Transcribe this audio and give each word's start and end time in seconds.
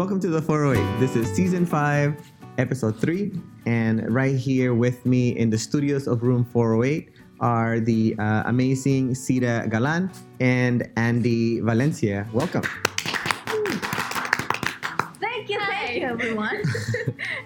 Welcome 0.00 0.18
to 0.20 0.28
the 0.28 0.40
408. 0.40 0.98
This 0.98 1.14
is 1.14 1.30
season 1.36 1.66
five, 1.66 2.16
episode 2.56 2.98
three. 2.98 3.32
And 3.66 4.10
right 4.10 4.34
here 4.34 4.72
with 4.72 5.04
me 5.04 5.36
in 5.36 5.50
the 5.50 5.58
studios 5.58 6.06
of 6.06 6.22
room 6.22 6.42
408 6.42 7.10
are 7.38 7.80
the 7.80 8.16
uh, 8.18 8.44
amazing 8.46 9.14
Sita 9.14 9.66
Galan 9.68 10.10
and 10.40 10.90
Andy 10.96 11.60
Valencia. 11.60 12.26
Welcome. 12.32 12.62
Thank 15.20 15.50
you, 15.50 15.60
thank 15.68 16.00
you, 16.00 16.06
everyone. 16.06 16.62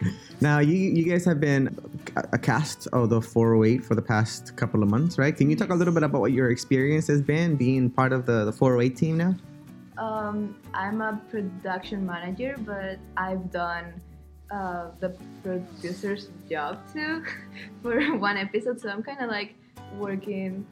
Now, 0.40 0.58
you, 0.60 0.76
you 0.76 1.10
guys 1.10 1.24
have 1.24 1.40
been 1.40 1.76
a 2.16 2.24
a 2.34 2.38
cast 2.38 2.86
of 2.88 3.08
the 3.10 3.20
408 3.20 3.84
for 3.84 3.96
the 3.96 4.02
past 4.02 4.54
couple 4.54 4.84
of 4.84 4.88
months, 4.88 5.18
right? 5.18 5.36
Can 5.36 5.50
you 5.50 5.56
talk 5.56 5.70
a 5.70 5.74
little 5.74 5.94
bit 5.94 6.04
about 6.04 6.20
what 6.20 6.30
your 6.30 6.50
experience 6.50 7.08
has 7.08 7.20
been 7.20 7.56
being 7.56 7.90
part 7.90 8.12
of 8.12 8.26
the, 8.26 8.44
the 8.44 8.52
408 8.52 8.96
team 8.96 9.16
now? 9.16 9.34
Um, 9.96 10.56
I'm 10.74 11.00
a 11.00 11.20
production 11.30 12.04
manager, 12.04 12.56
but 12.58 12.98
I've 13.16 13.50
done 13.52 14.00
uh, 14.50 14.90
the 15.00 15.16
producer's 15.42 16.28
job 16.48 16.80
too 16.92 17.22
for 17.82 18.16
one 18.18 18.36
episode. 18.36 18.80
So 18.80 18.88
I'm 18.88 19.02
kind 19.02 19.20
of 19.20 19.30
like 19.30 19.54
working 19.98 20.66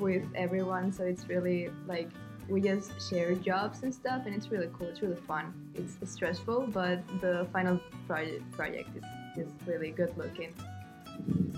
with 0.00 0.24
everyone. 0.34 0.92
So 0.92 1.04
it's 1.04 1.28
really 1.28 1.70
like 1.86 2.10
we 2.48 2.60
just 2.60 2.92
share 3.08 3.34
jobs 3.34 3.82
and 3.82 3.94
stuff, 3.94 4.22
and 4.26 4.34
it's 4.34 4.48
really 4.48 4.68
cool. 4.76 4.88
It's 4.88 5.00
really 5.02 5.20
fun. 5.26 5.54
It's 5.74 5.96
stressful, 6.10 6.68
but 6.72 7.02
the 7.20 7.46
final 7.52 7.80
project 8.06 8.50
project 8.52 8.90
is 8.96 9.04
is 9.36 9.52
really 9.66 9.90
good 9.90 10.16
looking. 10.16 10.54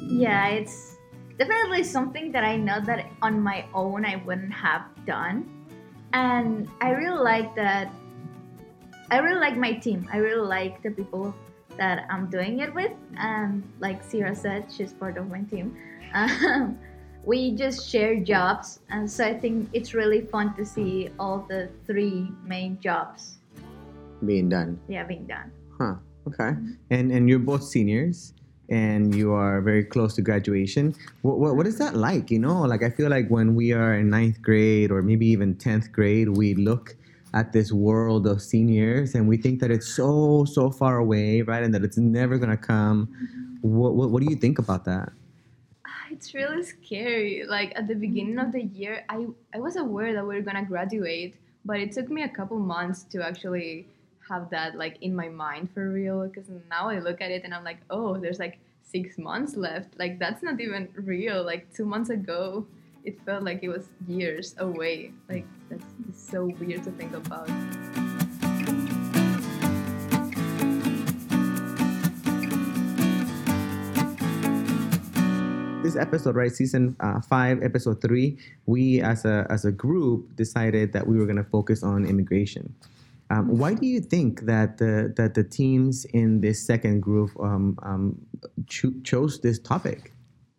yeah, 0.00 0.48
it's 0.48 0.96
definitely 1.38 1.82
something 1.82 2.32
that 2.32 2.44
I 2.44 2.56
know 2.56 2.80
that 2.80 3.06
on 3.22 3.40
my 3.40 3.66
own 3.74 4.04
I 4.04 4.16
wouldn't 4.16 4.52
have 4.52 4.84
done. 5.06 5.55
And 6.16 6.68
I 6.80 6.90
really 6.96 7.20
like 7.20 7.54
that. 7.56 7.92
I 9.10 9.18
really 9.18 9.38
like 9.38 9.56
my 9.56 9.72
team. 9.72 10.08
I 10.10 10.16
really 10.16 10.48
like 10.48 10.82
the 10.82 10.90
people 10.90 11.34
that 11.76 12.06
I'm 12.08 12.30
doing 12.30 12.60
it 12.60 12.72
with. 12.74 12.92
And 13.20 13.62
like 13.80 14.02
Sierra 14.02 14.34
said, 14.34 14.72
she's 14.72 14.94
part 14.94 15.18
of 15.18 15.28
my 15.28 15.42
team. 15.52 15.76
Um, 16.14 16.78
we 17.24 17.50
just 17.52 17.90
share 17.90 18.14
jobs. 18.22 18.80
And 18.88 19.10
so 19.10 19.26
I 19.26 19.34
think 19.36 19.68
it's 19.74 19.92
really 19.92 20.22
fun 20.22 20.54
to 20.56 20.64
see 20.64 21.10
all 21.18 21.44
the 21.50 21.68
three 21.84 22.30
main 22.46 22.78
jobs, 22.80 23.36
Being 24.24 24.48
done. 24.48 24.78
yeah, 24.88 25.02
being 25.04 25.26
done. 25.26 25.50
Huh. 25.76 25.96
Okay. 26.28 26.56
And 26.94 27.12
and 27.12 27.28
you're 27.28 27.42
both 27.42 27.64
seniors, 27.64 28.32
and 28.68 29.14
you 29.14 29.32
are 29.32 29.60
very 29.60 29.84
close 29.84 30.14
to 30.14 30.22
graduation. 30.22 30.94
What, 31.22 31.38
what 31.38 31.56
what 31.56 31.66
is 31.66 31.78
that 31.78 31.96
like? 31.96 32.30
You 32.30 32.38
know, 32.38 32.62
like 32.62 32.82
I 32.82 32.90
feel 32.90 33.10
like 33.10 33.28
when 33.28 33.54
we 33.54 33.72
are 33.72 33.94
in 33.94 34.10
ninth 34.10 34.42
grade 34.42 34.90
or 34.90 35.02
maybe 35.02 35.26
even 35.26 35.56
tenth 35.56 35.92
grade, 35.92 36.28
we 36.28 36.54
look 36.54 36.96
at 37.34 37.52
this 37.52 37.70
world 37.70 38.26
of 38.26 38.40
seniors 38.40 39.14
and 39.14 39.28
we 39.28 39.36
think 39.36 39.60
that 39.60 39.70
it's 39.70 39.86
so 39.86 40.44
so 40.44 40.70
far 40.70 40.98
away, 40.98 41.42
right? 41.42 41.62
And 41.62 41.72
that 41.74 41.84
it's 41.84 41.98
never 41.98 42.38
gonna 42.38 42.56
come. 42.56 43.08
What 43.60 43.94
what, 43.94 44.10
what 44.10 44.22
do 44.22 44.28
you 44.30 44.36
think 44.36 44.58
about 44.58 44.84
that? 44.84 45.12
It's 46.10 46.32
really 46.34 46.62
scary. 46.62 47.44
Like 47.46 47.72
at 47.76 47.88
the 47.88 47.94
beginning 47.94 48.38
of 48.38 48.52
the 48.52 48.62
year, 48.62 49.04
I 49.08 49.26
I 49.54 49.58
was 49.58 49.76
aware 49.76 50.12
that 50.14 50.26
we 50.26 50.34
were 50.34 50.42
gonna 50.42 50.64
graduate, 50.64 51.36
but 51.64 51.78
it 51.78 51.92
took 51.92 52.08
me 52.08 52.22
a 52.22 52.28
couple 52.28 52.58
months 52.58 53.04
to 53.12 53.22
actually 53.22 53.86
have 54.28 54.50
that 54.50 54.76
like 54.76 54.98
in 55.00 55.14
my 55.14 55.28
mind 55.28 55.70
for 55.72 55.90
real. 55.90 56.26
Because 56.26 56.48
now 56.70 56.88
I 56.88 56.98
look 56.98 57.20
at 57.20 57.30
it 57.30 57.42
and 57.44 57.54
I'm 57.54 57.64
like, 57.64 57.78
oh, 57.90 58.16
there's 58.18 58.38
like 58.38 58.58
six 58.82 59.18
months 59.18 59.56
left. 59.56 59.98
Like 59.98 60.18
that's 60.18 60.42
not 60.42 60.60
even 60.60 60.88
real. 60.94 61.44
Like 61.44 61.72
two 61.74 61.84
months 61.84 62.10
ago, 62.10 62.66
it 63.04 63.20
felt 63.24 63.44
like 63.44 63.60
it 63.62 63.68
was 63.68 63.88
years 64.06 64.54
away. 64.58 65.12
Like 65.28 65.46
that's 65.70 65.84
so 66.12 66.46
weird 66.58 66.84
to 66.84 66.90
think 66.92 67.14
about. 67.14 67.48
this 75.86 75.94
episode, 75.94 76.34
right, 76.34 76.50
season 76.50 76.96
uh, 76.98 77.20
five, 77.20 77.62
episode 77.62 78.02
three, 78.02 78.36
we 78.66 79.00
as 79.00 79.24
a 79.24 79.46
as 79.50 79.64
a 79.64 79.70
group 79.70 80.34
decided 80.34 80.92
that 80.92 81.06
we 81.06 81.16
were 81.16 81.26
going 81.26 81.38
to 81.38 81.44
focus 81.44 81.84
on 81.84 82.04
immigration. 82.04 82.74
Um, 83.28 83.58
why 83.58 83.74
do 83.74 83.86
you 83.86 84.00
think 84.00 84.42
that 84.42 84.78
the 84.78 85.12
that 85.16 85.34
the 85.34 85.42
teams 85.42 86.04
in 86.06 86.40
this 86.40 86.64
second 86.64 87.00
group 87.00 87.30
um, 87.40 87.76
um, 87.82 88.20
cho- 88.66 88.94
chose 89.02 89.40
this 89.40 89.58
topic? 89.58 90.12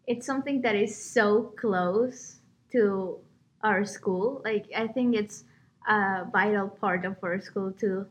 it's 0.08 0.26
something 0.26 0.62
that 0.62 0.76
is 0.76 0.96
so 0.96 1.54
close 1.60 2.40
to 2.72 3.18
our 3.62 3.84
school. 3.84 4.42
Like 4.44 4.66
I 4.76 4.88
think 4.88 5.16
it's 5.16 5.44
a 5.88 6.26
vital 6.32 6.70
part 6.70 7.06
of 7.06 7.18
our 7.22 7.40
school 7.42 7.72
too. 7.74 8.08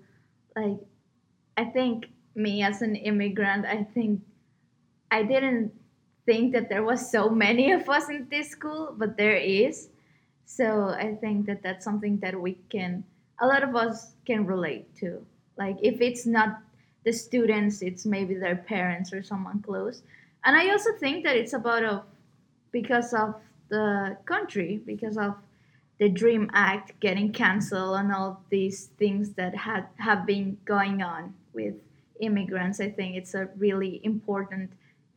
Like 0.55 0.79
I 1.57 1.65
think 1.65 2.07
me 2.35 2.63
as 2.63 2.83
an 2.83 2.95
immigrant, 2.95 3.65
I 3.65 3.85
think 3.95 4.21
I 5.11 5.23
didn't 5.23 5.73
think 6.27 6.53
that 6.53 6.69
there 6.69 6.85
was 6.85 7.11
so 7.11 7.31
many 7.31 7.73
of 7.73 7.89
us 7.89 8.11
in 8.11 8.29
this 8.31 8.51
school, 8.51 8.95
but 8.97 9.17
there 9.17 9.37
is. 9.37 9.89
So 10.45 10.91
I 10.91 11.17
think 11.19 11.47
that 11.47 11.63
that's 11.63 11.85
something 11.85 12.19
that 12.19 12.39
we 12.39 12.59
can 12.69 13.05
a 13.41 13.47
lot 13.47 13.63
of 13.63 13.75
us 13.77 14.13
can 14.27 14.47
relate 14.47 14.95
to. 14.97 15.25
Like 15.57 15.77
if 15.83 16.01
it's 16.01 16.27
not 16.27 16.59
the 17.05 17.13
students, 17.13 17.83
it's 17.83 18.05
maybe 18.05 18.35
their 18.35 18.57
parents 18.57 19.13
or 19.13 19.23
someone 19.23 19.63
close 19.63 20.03
and 20.47 20.57
I 20.57 20.71
also 20.71 20.93
think 20.93 21.25
that 21.25 21.37
it's 21.37 21.53
about 21.53 21.83
a 21.83 22.03
because 22.71 23.13
of 23.13 23.35
the 23.69 24.17
country, 24.27 24.81
because 24.87 25.19
of 25.19 25.35
the 25.99 26.09
Dream 26.09 26.49
Act 26.55 26.99
getting 27.01 27.33
canceled 27.33 27.97
and 27.97 28.13
all 28.13 28.41
these 28.49 28.87
things 28.97 29.31
that 29.31 29.57
had 29.57 29.87
have 29.99 30.25
been 30.25 30.57
going 30.65 31.03
on 31.03 31.35
with 31.53 31.75
immigrants. 32.21 32.81
I 32.81 32.91
think 32.91 33.17
it's 33.17 33.35
a 33.35 33.49
really 33.59 34.01
important 34.05 34.71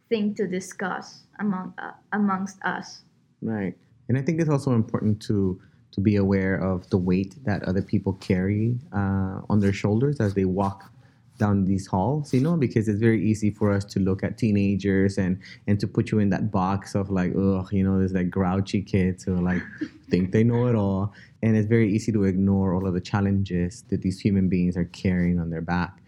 thing 0.09 0.34
to 0.34 0.47
discuss 0.47 1.22
among 1.40 1.75
uh, 1.78 1.91
amongst 2.12 2.59
us. 2.63 3.03
Right, 3.44 3.78
and 4.08 4.18
I 4.18 4.22
think 4.24 4.41
it's 4.41 4.50
also 4.50 4.72
important 4.72 5.22
to 5.28 5.62
to 5.99 6.03
be 6.03 6.15
aware 6.15 6.55
of 6.55 6.89
the 6.89 6.97
weight 6.97 7.35
that 7.45 7.63
other 7.63 7.81
people 7.81 8.13
carry 8.13 8.77
uh, 8.93 9.41
on 9.49 9.59
their 9.59 9.73
shoulders 9.73 10.19
as 10.19 10.33
they 10.33 10.45
walk 10.45 10.91
down 11.37 11.65
these 11.65 11.87
halls, 11.87 12.33
you 12.33 12.41
know, 12.41 12.57
because 12.57 12.87
it's 12.89 12.99
very 12.99 13.23
easy 13.23 13.49
for 13.49 13.71
us 13.71 13.85
to 13.85 13.99
look 13.99 14.23
at 14.23 14.37
teenagers 14.37 15.17
and 15.17 15.39
and 15.67 15.79
to 15.79 15.87
put 15.87 16.11
you 16.11 16.19
in 16.19 16.29
that 16.29 16.51
box 16.51 16.95
of 16.95 17.09
like, 17.09 17.33
oh, 17.35 17.65
you 17.71 17.83
know, 17.83 17.97
there's 17.97 18.13
like 18.13 18.29
grouchy 18.29 18.81
kids 18.81 19.23
who 19.23 19.35
like 19.35 19.61
think 20.09 20.31
they 20.31 20.43
know 20.43 20.67
it 20.67 20.75
all, 20.75 21.13
and 21.41 21.55
it's 21.55 21.67
very 21.67 21.89
easy 21.91 22.11
to 22.11 22.25
ignore 22.25 22.73
all 22.73 22.85
of 22.85 22.93
the 22.93 23.01
challenges 23.01 23.83
that 23.89 24.01
these 24.01 24.19
human 24.19 24.49
beings 24.49 24.75
are 24.75 24.85
carrying 24.85 25.39
on 25.39 25.49
their 25.49 25.61
back. 25.61 25.98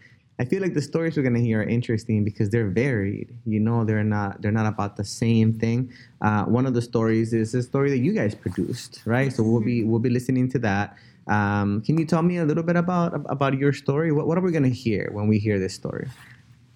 I 0.42 0.44
feel 0.44 0.60
like 0.60 0.74
the 0.74 0.82
stories 0.82 1.16
we're 1.16 1.22
gonna 1.22 1.38
hear 1.38 1.60
are 1.60 1.70
interesting 1.78 2.24
because 2.24 2.50
they're 2.50 2.68
varied. 2.68 3.30
You 3.46 3.60
know, 3.60 3.84
they're 3.84 4.02
not 4.02 4.42
they're 4.42 4.50
not 4.50 4.66
about 4.66 4.96
the 4.96 5.04
same 5.04 5.52
thing. 5.52 5.92
Uh, 6.20 6.42
one 6.46 6.66
of 6.66 6.74
the 6.74 6.82
stories 6.82 7.32
is 7.32 7.54
a 7.54 7.62
story 7.62 7.90
that 7.90 7.98
you 7.98 8.12
guys 8.12 8.34
produced, 8.34 9.02
right? 9.04 9.32
So 9.32 9.44
we'll 9.44 9.60
be 9.60 9.84
we'll 9.84 10.00
be 10.00 10.10
listening 10.10 10.50
to 10.50 10.58
that. 10.58 10.96
Um, 11.28 11.80
can 11.82 11.96
you 11.96 12.04
tell 12.04 12.22
me 12.22 12.38
a 12.38 12.44
little 12.44 12.64
bit 12.64 12.74
about 12.74 13.14
about 13.30 13.56
your 13.56 13.72
story? 13.72 14.10
What 14.10 14.26
what 14.26 14.36
are 14.36 14.40
we 14.40 14.50
gonna 14.50 14.76
hear 14.86 15.10
when 15.12 15.28
we 15.28 15.38
hear 15.38 15.60
this 15.60 15.74
story? 15.74 16.08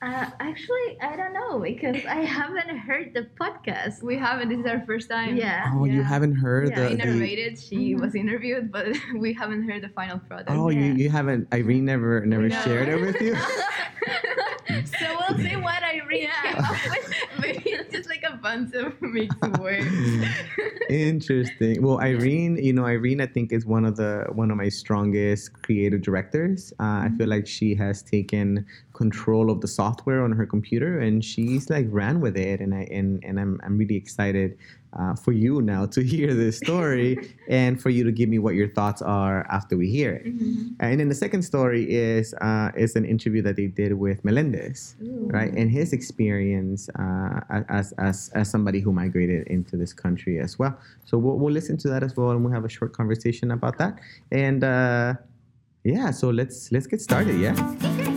Uh, 0.06 0.30
actually, 0.38 0.96
I 1.02 1.16
don't 1.16 1.32
know 1.34 1.58
because 1.58 1.96
I 2.06 2.20
haven't 2.38 2.78
heard 2.78 3.12
the 3.12 3.26
podcast. 3.40 4.02
We 4.04 4.16
haven't. 4.16 4.48
This 4.50 4.60
is 4.60 4.66
our 4.66 4.84
first 4.86 5.10
time. 5.10 5.36
Yeah. 5.36 5.72
Oh, 5.74 5.84
you 5.84 6.02
haven't 6.04 6.36
heard 6.36 6.68
Yeah, 6.70 6.76
the, 6.80 6.86
I 6.86 6.94
the 6.94 6.96
narrated. 7.06 7.58
She 7.58 7.94
Mhm. 7.94 8.00
was 8.02 8.14
interviewed, 8.14 8.70
but 8.70 8.86
we 9.16 9.32
haven't 9.32 9.68
heard 9.68 9.82
the 9.82 9.88
final 9.88 10.20
product. 10.20 10.50
Oh, 10.50 10.68
you, 10.70 10.80
Yeah. 10.80 10.92
you 10.94 11.10
haven't 11.10 11.48
Irene 11.52 11.84
never 11.84 12.24
never 12.24 12.48
No. 12.48 12.60
shared 12.62 12.88
it 12.88 13.00
with 13.00 13.20
you? 13.20 13.34
so 15.00 15.06
we'll 15.18 15.38
see 15.38 15.56
what 15.56 15.82
I 15.82 16.00
read. 16.08 16.28
yeah, 16.30 16.76
maybe 17.40 17.70
it's 17.70 17.90
just 17.92 18.08
like 18.08 18.22
a 18.22 18.24
bunch 18.36 18.74
of 18.74 19.00
mixed 19.02 19.58
words. 19.58 19.86
Interesting. 20.88 21.82
Well, 21.82 22.00
Irene, 22.00 22.56
you 22.56 22.72
know, 22.72 22.84
Irene, 22.84 23.20
I 23.20 23.26
think 23.26 23.52
is 23.52 23.66
one 23.66 23.84
of 23.84 23.96
the 23.96 24.26
one 24.32 24.50
of 24.50 24.56
my 24.56 24.68
strongest 24.68 25.52
creative 25.62 26.02
directors. 26.02 26.72
Uh, 26.78 27.06
I 27.06 27.10
feel 27.18 27.28
like 27.28 27.46
she 27.46 27.74
has 27.74 28.02
taken 28.02 28.64
control 28.92 29.50
of 29.50 29.60
the 29.60 29.68
software 29.68 30.22
on 30.22 30.32
her 30.32 30.46
computer, 30.46 31.00
and 31.00 31.24
she's 31.24 31.68
like 31.70 31.86
ran 31.90 32.20
with 32.20 32.36
it. 32.36 32.60
And 32.60 32.74
I 32.74 32.86
and 32.90 33.22
and 33.24 33.40
I'm 33.40 33.60
I'm 33.64 33.78
really 33.78 33.96
excited 33.96 34.56
uh, 34.98 35.14
for 35.14 35.32
you 35.32 35.62
now 35.62 35.86
to 35.86 36.02
hear 36.12 36.34
this 36.34 36.56
story 36.58 37.34
and 37.48 37.80
for 37.80 37.90
you 37.90 38.04
to 38.04 38.12
give 38.12 38.28
me 38.28 38.38
what 38.38 38.54
your 38.54 38.68
thoughts 38.68 39.02
are 39.02 39.46
after 39.50 39.76
we 39.76 39.90
hear 39.90 40.14
it. 40.14 40.26
And 40.80 41.00
then 41.00 41.08
the 41.08 41.14
second 41.14 41.42
story 41.42 41.84
is 41.90 42.34
uh, 42.34 42.70
is 42.76 42.96
an 42.96 43.04
interview 43.04 43.42
that 43.42 43.56
they 43.56 43.66
did 43.66 43.92
with 43.94 44.24
Melendez, 44.24 44.96
right? 45.00 45.52
And 45.52 45.70
his 45.70 45.92
experience 45.92 46.88
uh, 46.98 47.40
as, 47.68 47.92
as 47.98 48.30
as 48.34 48.50
somebody 48.50 48.80
who 48.80 48.92
migrated 48.92 49.46
into 49.48 49.76
this 49.76 49.92
country 49.92 50.38
as 50.38 50.58
well. 50.58 50.78
So 51.04 51.18
we'll, 51.18 51.36
we'll 51.36 51.52
listen 51.52 51.76
to 51.78 51.88
that 51.88 52.02
as 52.02 52.16
well, 52.16 52.30
and 52.30 52.44
we'll 52.44 52.52
have 52.52 52.64
a 52.64 52.68
short 52.68 52.92
conversation 52.92 53.50
about 53.50 53.78
that. 53.78 53.98
And 54.30 54.64
uh, 54.64 55.14
yeah, 55.84 56.10
so 56.10 56.30
let's 56.30 56.72
let's 56.72 56.86
get 56.86 57.00
started. 57.00 57.38
Yeah. 57.40 58.15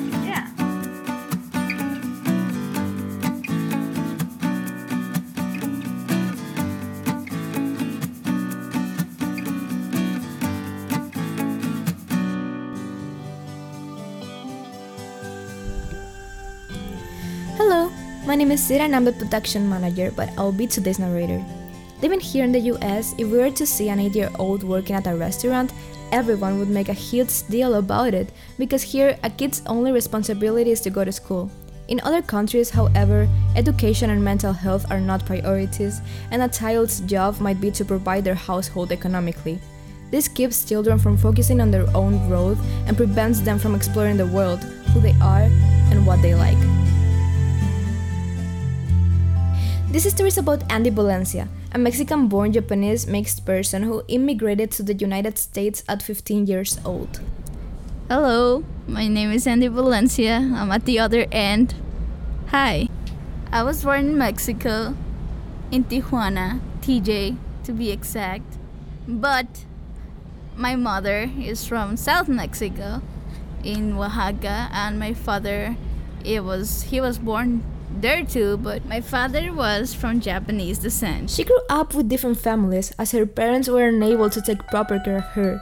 My 18.29 18.35
name 18.35 18.51
is 18.51 18.61
Sierra 18.63 18.83
and 18.83 18.95
I'm 18.95 19.05
the 19.05 19.11
production 19.11 19.67
manager, 19.67 20.11
but 20.15 20.29
I'll 20.37 20.51
be 20.51 20.67
today's 20.67 20.99
narrator. 20.99 21.43
Living 22.03 22.19
here 22.19 22.43
in 22.43 22.51
the 22.51 22.59
US, 22.73 23.15
if 23.17 23.27
we 23.27 23.39
were 23.39 23.49
to 23.49 23.65
see 23.65 23.89
an 23.89 23.99
8 23.99 24.13
year 24.13 24.29
old 24.37 24.61
working 24.61 24.95
at 24.95 25.07
a 25.07 25.15
restaurant, 25.15 25.73
everyone 26.11 26.59
would 26.59 26.69
make 26.69 26.89
a 26.89 26.93
huge 26.93 27.41
deal 27.47 27.73
about 27.73 28.13
it 28.13 28.31
because 28.59 28.83
here 28.83 29.17
a 29.23 29.31
kid's 29.31 29.63
only 29.65 29.91
responsibility 29.91 30.69
is 30.69 30.79
to 30.81 30.91
go 30.91 31.03
to 31.03 31.11
school. 31.11 31.49
In 31.87 31.99
other 32.01 32.21
countries, 32.21 32.69
however, 32.69 33.27
education 33.55 34.11
and 34.11 34.23
mental 34.23 34.53
health 34.53 34.85
are 34.91 35.01
not 35.01 35.25
priorities, 35.25 35.99
and 36.29 36.43
a 36.43 36.47
child's 36.47 36.99
job 37.09 37.41
might 37.41 37.59
be 37.59 37.71
to 37.71 37.83
provide 37.83 38.25
their 38.25 38.35
household 38.35 38.91
economically. 38.91 39.57
This 40.11 40.27
keeps 40.27 40.65
children 40.65 40.99
from 40.99 41.17
focusing 41.17 41.59
on 41.61 41.71
their 41.71 41.89
own 41.97 42.27
growth 42.27 42.59
and 42.85 42.95
prevents 42.95 43.39
them 43.39 43.57
from 43.57 43.73
exploring 43.73 44.17
the 44.17 44.27
world, 44.27 44.63
who 44.93 45.01
they 45.01 45.15
are, 45.19 45.49
and 45.89 46.05
what 46.05 46.21
they 46.21 46.35
like. 46.35 46.88
This 49.91 50.07
story 50.07 50.27
is 50.27 50.37
about 50.37 50.61
Andy 50.71 50.91
Valencia, 50.91 51.49
a 51.73 51.79
Mexican 51.79 52.27
born 52.27 52.53
Japanese 52.53 53.07
mixed 53.07 53.43
person 53.43 53.81
who 53.81 54.03
immigrated 54.07 54.69
to 54.73 54.83
the 54.83 54.93
United 54.93 55.39
States 55.39 55.83
at 55.89 56.03
15 56.03 56.45
years 56.45 56.79
old. 56.85 57.19
Hello, 58.07 58.63
my 58.85 59.07
name 59.07 59.31
is 59.31 59.47
Andy 59.47 59.67
Valencia. 59.67 60.35
I'm 60.53 60.71
at 60.71 60.85
the 60.85 60.99
other 60.99 61.25
end. 61.31 61.73
Hi. 62.49 62.87
I 63.51 63.63
was 63.63 63.83
born 63.83 64.09
in 64.09 64.17
Mexico, 64.19 64.93
in 65.71 65.85
Tijuana, 65.85 66.59
TJ 66.81 67.37
to 67.63 67.71
be 67.73 67.89
exact. 67.89 68.59
But 69.07 69.65
my 70.55 70.75
mother 70.75 71.31
is 71.35 71.65
from 71.65 71.97
South 71.97 72.29
Mexico, 72.29 73.01
in 73.63 73.97
Oaxaca, 73.97 74.69
and 74.71 74.99
my 74.99 75.15
father, 75.15 75.77
it 76.23 76.43
was 76.43 76.83
he 76.83 77.01
was 77.01 77.17
born 77.17 77.63
there 77.89 78.23
too, 78.23 78.57
but 78.57 78.85
my 78.85 79.01
father 79.01 79.53
was 79.53 79.93
from 79.93 80.21
Japanese 80.21 80.79
descent. 80.79 81.29
She 81.29 81.43
grew 81.43 81.59
up 81.69 81.93
with 81.93 82.09
different 82.09 82.39
families 82.39 82.93
as 82.99 83.11
her 83.11 83.25
parents 83.25 83.67
were 83.67 83.87
unable 83.87 84.29
to 84.29 84.41
take 84.41 84.67
proper 84.67 84.99
care 84.99 85.17
of 85.17 85.25
her. 85.35 85.59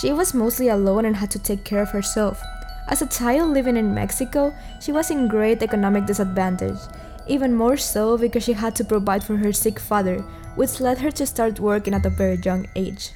She 0.00 0.12
was 0.12 0.34
mostly 0.34 0.68
alone 0.68 1.04
and 1.04 1.16
had 1.16 1.30
to 1.32 1.38
take 1.38 1.64
care 1.64 1.82
of 1.82 1.90
herself. 1.90 2.40
As 2.88 3.00
a 3.00 3.06
child 3.06 3.50
living 3.50 3.76
in 3.76 3.94
Mexico, 3.94 4.54
she 4.80 4.92
was 4.92 5.10
in 5.10 5.28
great 5.28 5.62
economic 5.62 6.06
disadvantage, 6.06 6.78
even 7.26 7.54
more 7.54 7.76
so 7.76 8.18
because 8.18 8.44
she 8.44 8.52
had 8.52 8.76
to 8.76 8.84
provide 8.84 9.24
for 9.24 9.36
her 9.36 9.52
sick 9.52 9.80
father, 9.80 10.18
which 10.56 10.80
led 10.80 10.98
her 10.98 11.10
to 11.12 11.26
start 11.26 11.60
working 11.60 11.94
at 11.94 12.04
a 12.04 12.10
very 12.10 12.36
young 12.44 12.66
age. 12.76 13.10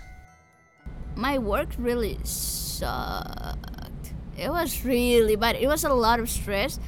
My 1.15 1.37
work 1.39 1.69
really 1.79 2.19
sucked. 2.25 4.13
It 4.39 4.51
was 4.51 4.85
really 4.85 5.37
bad. 5.37 5.57
It 5.57 5.67
was 5.67 5.85
a 5.85 5.93
lot 5.93 6.21
of 6.21 6.31
stress 6.31 6.79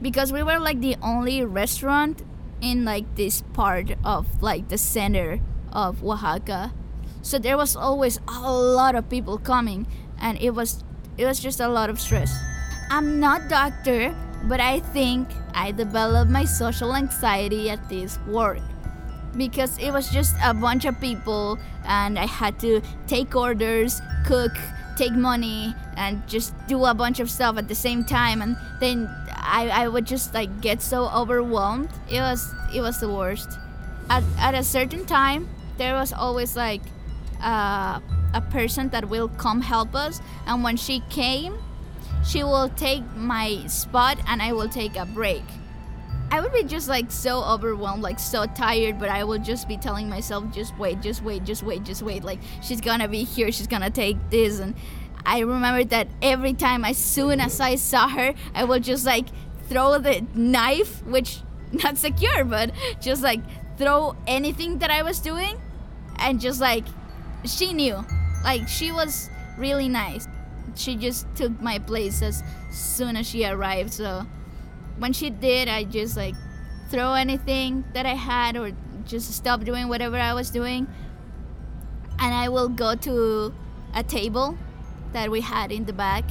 because 0.00 0.32
we 0.32 0.42
were 0.42 0.58
like 0.58 0.80
the 0.80 0.96
only 1.02 1.44
restaurant 1.44 2.22
in 2.60 2.84
like 2.84 3.14
this 3.14 3.42
part 3.52 3.92
of 4.04 4.42
like 4.42 4.68
the 4.68 4.78
center 4.78 5.40
of 5.72 6.02
Oaxaca. 6.04 6.72
So 7.22 7.38
there 7.38 7.56
was 7.56 7.76
always 7.76 8.20
a 8.28 8.52
lot 8.52 8.94
of 8.94 9.08
people 9.08 9.38
coming 9.38 9.86
and 10.20 10.40
it 10.40 10.50
was 10.50 10.84
it 11.16 11.26
was 11.26 11.40
just 11.40 11.60
a 11.60 11.68
lot 11.68 11.90
of 11.90 12.00
stress. 12.00 12.32
I'm 12.90 13.20
not 13.20 13.48
doctor 13.48 14.14
but 14.44 14.60
i 14.60 14.80
think 14.94 15.28
i 15.54 15.72
developed 15.72 16.30
my 16.30 16.44
social 16.44 16.94
anxiety 16.94 17.70
at 17.70 17.88
this 17.88 18.18
work 18.26 18.62
because 19.36 19.76
it 19.78 19.90
was 19.90 20.10
just 20.10 20.34
a 20.44 20.54
bunch 20.54 20.84
of 20.84 20.98
people 21.00 21.58
and 21.84 22.18
i 22.18 22.26
had 22.26 22.58
to 22.58 22.80
take 23.06 23.34
orders 23.34 24.00
cook 24.26 24.52
take 24.96 25.12
money 25.12 25.74
and 25.96 26.26
just 26.28 26.54
do 26.66 26.84
a 26.84 26.94
bunch 26.94 27.20
of 27.20 27.30
stuff 27.30 27.56
at 27.56 27.68
the 27.68 27.74
same 27.74 28.04
time 28.04 28.42
and 28.42 28.56
then 28.80 29.08
I, 29.48 29.68
I 29.68 29.88
would 29.88 30.06
just 30.06 30.34
like 30.34 30.60
get 30.60 30.82
so 30.82 31.08
overwhelmed. 31.08 31.90
It 32.10 32.20
was 32.20 32.52
it 32.74 32.80
was 32.80 33.00
the 33.00 33.08
worst. 33.08 33.48
At, 34.10 34.22
at 34.38 34.54
a 34.54 34.62
certain 34.62 35.04
time 35.04 35.48
there 35.76 35.94
was 35.94 36.12
always 36.12 36.56
like 36.56 36.82
uh, 37.42 38.00
a 38.34 38.40
person 38.50 38.88
that 38.90 39.08
will 39.08 39.28
come 39.28 39.60
help 39.60 39.94
us. 39.94 40.20
And 40.46 40.62
when 40.62 40.76
she 40.76 41.00
came 41.10 41.58
she 42.24 42.42
will 42.42 42.68
take 42.70 43.02
my 43.16 43.64
spot 43.66 44.18
and 44.26 44.42
i 44.42 44.52
will 44.52 44.68
take 44.68 44.96
a 44.96 45.06
break. 45.06 45.42
I 46.30 46.40
would 46.42 46.52
be 46.52 46.62
just 46.62 46.88
like 46.88 47.10
so 47.10 47.42
overwhelmed 47.42 48.02
like 48.02 48.18
so 48.18 48.44
tired 48.44 48.98
but 48.98 49.08
i 49.08 49.24
will 49.24 49.38
just 49.38 49.66
be 49.66 49.78
telling 49.78 50.10
myself 50.10 50.44
just 50.52 50.76
wait 50.78 51.00
just 51.00 51.22
wait 51.22 51.44
just 51.44 51.62
wait 51.62 51.84
just 51.84 52.02
wait. 52.02 52.22
Like 52.24 52.40
she's 52.60 52.80
gonna 52.80 53.08
be 53.08 53.24
here. 53.24 53.50
She's 53.50 53.66
gonna 53.66 53.90
take 53.90 54.16
this. 54.30 54.58
And 54.58 54.74
i 55.26 55.40
remember 55.40 55.84
that 55.84 56.08
every 56.22 56.52
time 56.52 56.84
as 56.84 56.96
soon 56.96 57.40
as 57.40 57.60
i 57.60 57.74
saw 57.74 58.08
her 58.08 58.34
i 58.54 58.64
would 58.64 58.82
just 58.82 59.04
like 59.06 59.26
throw 59.68 59.98
the 59.98 60.24
knife 60.34 61.04
which 61.04 61.40
not 61.72 61.96
secure 61.98 62.44
but 62.44 62.70
just 63.00 63.22
like 63.22 63.40
throw 63.76 64.16
anything 64.26 64.78
that 64.78 64.90
i 64.90 65.02
was 65.02 65.20
doing 65.20 65.60
and 66.18 66.40
just 66.40 66.60
like 66.60 66.84
she 67.44 67.72
knew. 67.72 68.04
Like 68.42 68.68
she 68.68 68.92
was 68.92 69.30
really 69.56 69.88
nice. 69.88 70.26
She 70.74 70.96
just 70.96 71.26
took 71.34 71.60
my 71.60 71.78
place 71.78 72.22
as 72.22 72.42
soon 72.70 73.16
as 73.16 73.28
she 73.28 73.44
arrived. 73.44 73.92
So 73.92 74.26
when 74.98 75.12
she 75.12 75.30
did, 75.30 75.68
I 75.68 75.84
just 75.84 76.16
like 76.16 76.34
throw 76.90 77.14
anything 77.14 77.84
that 77.94 78.06
I 78.06 78.14
had 78.14 78.56
or 78.56 78.72
just 79.06 79.32
stop 79.32 79.64
doing 79.64 79.88
whatever 79.88 80.16
I 80.16 80.34
was 80.34 80.50
doing. 80.50 80.86
And 82.20 82.34
I 82.34 82.48
will 82.48 82.68
go 82.68 82.94
to 82.94 83.54
a 83.94 84.02
table 84.02 84.58
that 85.12 85.30
we 85.30 85.40
had 85.40 85.72
in 85.72 85.84
the 85.84 85.92
back. 85.92 86.24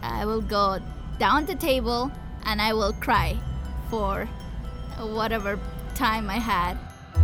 I 0.00 0.24
will 0.24 0.40
go 0.40 0.78
down 1.18 1.46
the 1.46 1.54
table 1.54 2.10
and 2.44 2.60
I 2.60 2.72
will 2.72 2.92
cry 2.94 3.36
for 3.90 4.26
whatever 4.98 5.58
time 5.94 6.28
I 6.30 6.38
had. 6.38 6.76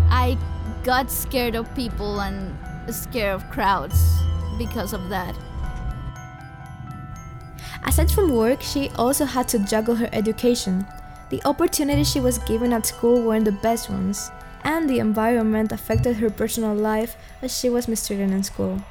I 0.08 0.36
got 0.82 1.10
scared 1.10 1.54
of 1.54 1.72
people 1.74 2.20
and 2.20 2.56
scared 2.92 3.34
of 3.34 3.50
crowds 3.50 4.20
because 4.58 4.92
of 4.92 5.08
that. 5.08 5.36
Aside 7.84 8.10
from 8.10 8.34
work, 8.34 8.60
she 8.60 8.90
also 8.96 9.24
had 9.24 9.48
to 9.48 9.58
juggle 9.60 9.94
her 9.94 10.08
education. 10.12 10.86
The 11.30 11.42
opportunities 11.44 12.10
she 12.10 12.20
was 12.20 12.38
given 12.38 12.72
at 12.72 12.86
school 12.86 13.22
weren't 13.22 13.44
the 13.44 13.52
best 13.52 13.88
ones, 13.88 14.30
and 14.64 14.88
the 14.88 14.98
environment 14.98 15.72
affected 15.72 16.16
her 16.16 16.30
personal 16.30 16.74
life 16.74 17.16
as 17.40 17.56
she 17.56 17.70
was 17.70 17.88
mistreated 17.88 18.30
in 18.30 18.42
school. 18.42 18.82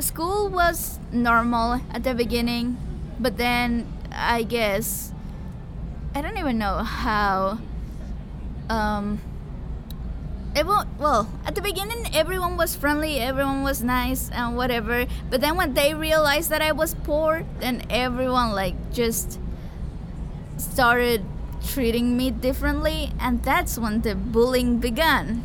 School 0.00 0.48
was 0.48 0.98
normal 1.12 1.80
at 1.92 2.02
the 2.04 2.14
beginning, 2.14 2.78
but 3.20 3.36
then 3.36 3.86
I 4.10 4.42
guess 4.42 5.12
I 6.14 6.22
don't 6.22 6.38
even 6.38 6.58
know 6.58 6.78
how 6.78 7.58
um, 8.68 9.20
everyone 10.54 10.88
well 10.98 11.28
at 11.46 11.54
the 11.54 11.62
beginning 11.62 12.14
everyone 12.14 12.56
was 12.58 12.76
friendly 12.76 13.18
everyone 13.18 13.62
was 13.62 13.82
nice 13.82 14.30
and 14.30 14.54
whatever 14.54 15.06
but 15.30 15.40
then 15.40 15.56
when 15.56 15.72
they 15.72 15.94
realized 15.94 16.50
that 16.50 16.60
i 16.60 16.70
was 16.70 16.94
poor 17.04 17.42
then 17.60 17.82
everyone 17.88 18.52
like 18.52 18.74
just 18.92 19.40
started 20.58 21.24
treating 21.66 22.16
me 22.16 22.30
differently 22.30 23.12
and 23.18 23.42
that's 23.42 23.78
when 23.78 24.02
the 24.02 24.14
bullying 24.14 24.78
began 24.78 25.42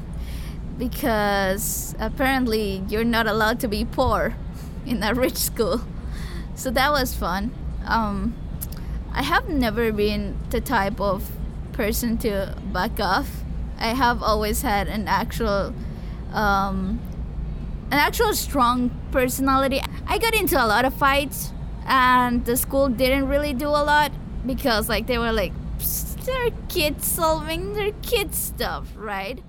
because 0.77 1.95
apparently 1.99 2.83
you're 2.87 3.03
not 3.03 3.27
allowed 3.27 3.59
to 3.59 3.67
be 3.67 3.83
poor 3.83 4.35
in 4.85 5.03
a 5.03 5.13
rich 5.13 5.37
school 5.37 5.81
so 6.55 6.69
that 6.71 6.91
was 6.91 7.13
fun 7.13 7.51
um, 7.85 8.35
i 9.13 9.21
have 9.21 9.49
never 9.49 9.91
been 9.91 10.37
the 10.49 10.61
type 10.61 10.99
of 10.99 11.31
person 11.73 12.17
to 12.17 12.55
back 12.71 12.99
off 12.99 13.43
I 13.79 13.89
have 13.89 14.23
always 14.23 14.61
had 14.61 14.87
an 14.87 15.07
actual 15.07 15.73
um, 16.33 16.99
an 17.91 17.99
actual 17.99 18.33
strong 18.33 18.91
personality. 19.11 19.81
I 20.07 20.17
got 20.17 20.33
into 20.33 20.61
a 20.61 20.65
lot 20.65 20.85
of 20.85 20.93
fights 20.93 21.51
and 21.85 22.45
the 22.45 22.57
school 22.57 22.89
didn't 22.89 23.27
really 23.27 23.53
do 23.53 23.67
a 23.67 23.83
lot 23.83 24.11
because 24.45 24.89
like 24.89 25.07
they 25.07 25.17
were 25.17 25.31
like 25.31 25.53
they're 26.25 26.51
kids 26.67 27.05
solving 27.05 27.73
their 27.73 27.91
kids 28.01 28.37
stuff, 28.37 28.87
right? 28.95 29.39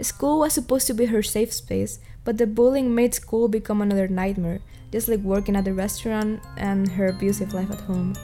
School 0.00 0.40
was 0.40 0.52
supposed 0.52 0.86
to 0.86 0.94
be 0.94 1.06
her 1.06 1.22
safe 1.22 1.52
space, 1.52 1.98
but 2.24 2.38
the 2.38 2.46
bullying 2.46 2.94
made 2.94 3.14
school 3.14 3.48
become 3.48 3.80
another 3.80 4.08
nightmare, 4.08 4.60
just 4.90 5.08
like 5.08 5.20
working 5.20 5.56
at 5.56 5.64
the 5.64 5.74
restaurant 5.74 6.40
and 6.56 6.88
her 6.92 7.06
abusive 7.06 7.52
life 7.52 7.70
at 7.70 7.80
home. 7.80 8.14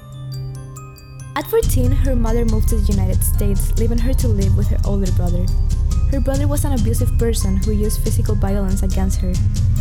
At 1.37 1.46
14, 1.46 1.92
her 1.92 2.16
mother 2.16 2.44
moved 2.44 2.68
to 2.70 2.76
the 2.76 2.92
United 2.92 3.22
States, 3.22 3.78
leaving 3.78 3.98
her 3.98 4.12
to 4.14 4.28
live 4.28 4.56
with 4.56 4.68
her 4.68 4.78
older 4.84 5.10
brother. 5.12 5.46
Her 6.10 6.20
brother 6.20 6.48
was 6.48 6.64
an 6.64 6.72
abusive 6.72 7.16
person 7.18 7.56
who 7.58 7.72
used 7.72 8.02
physical 8.02 8.34
violence 8.34 8.82
against 8.82 9.20
her. 9.20 9.32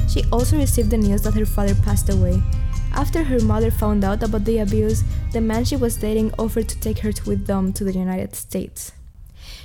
She 0.08 0.24
also 0.32 0.58
received 0.58 0.92
the 0.92 0.98
news 0.98 1.22
that 1.24 1.34
her 1.34 1.46
father 1.46 1.74
passed 1.76 2.10
away. 2.10 2.42
After 2.94 3.24
her 3.24 3.40
mother 3.40 3.72
found 3.72 4.04
out 4.04 4.24
about 4.24 4.46
the 4.46 4.60
abuse, 4.60 5.04
the 5.32 5.42
man 5.42 5.66
she 5.66 5.78
was 5.78 5.98
dating 5.98 6.34
offered 6.38 6.68
to 6.70 6.80
take 6.80 7.00
her 7.00 7.12
with 7.26 7.48
them 7.48 7.74
to 7.74 7.84
the 7.84 7.94
United 7.94 8.36
States. 8.36 8.92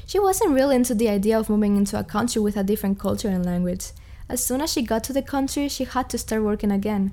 She 0.06 0.18
wasn't 0.18 0.52
really 0.52 0.76
into 0.76 0.94
the 0.94 1.08
idea 1.08 1.38
of 1.38 1.48
moving 1.48 1.76
into 1.76 1.98
a 1.98 2.04
country 2.04 2.42
with 2.42 2.56
a 2.56 2.64
different 2.64 2.98
culture 2.98 3.28
and 3.28 3.46
language. 3.46 3.92
As 4.28 4.44
soon 4.44 4.60
as 4.60 4.72
she 4.72 4.82
got 4.82 5.04
to 5.04 5.12
the 5.12 5.22
country, 5.22 5.68
she 5.68 5.84
had 5.84 6.08
to 6.10 6.18
start 6.18 6.42
working 6.42 6.72
again. 6.72 7.12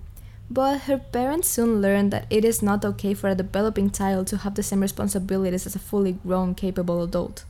But 0.49 0.81
her 0.81 0.97
parents 0.97 1.47
soon 1.47 1.81
learned 1.81 2.11
that 2.11 2.25
it 2.29 2.43
is 2.43 2.63
not 2.63 2.83
okay 2.83 3.13
for 3.13 3.29
a 3.29 3.35
developing 3.35 3.91
child 3.91 4.27
to 4.27 4.37
have 4.37 4.55
the 4.55 4.63
same 4.63 4.81
responsibilities 4.81 5.67
as 5.67 5.75
a 5.75 5.79
fully 5.79 6.13
grown, 6.13 6.55
capable 6.55 7.03
adult. 7.03 7.45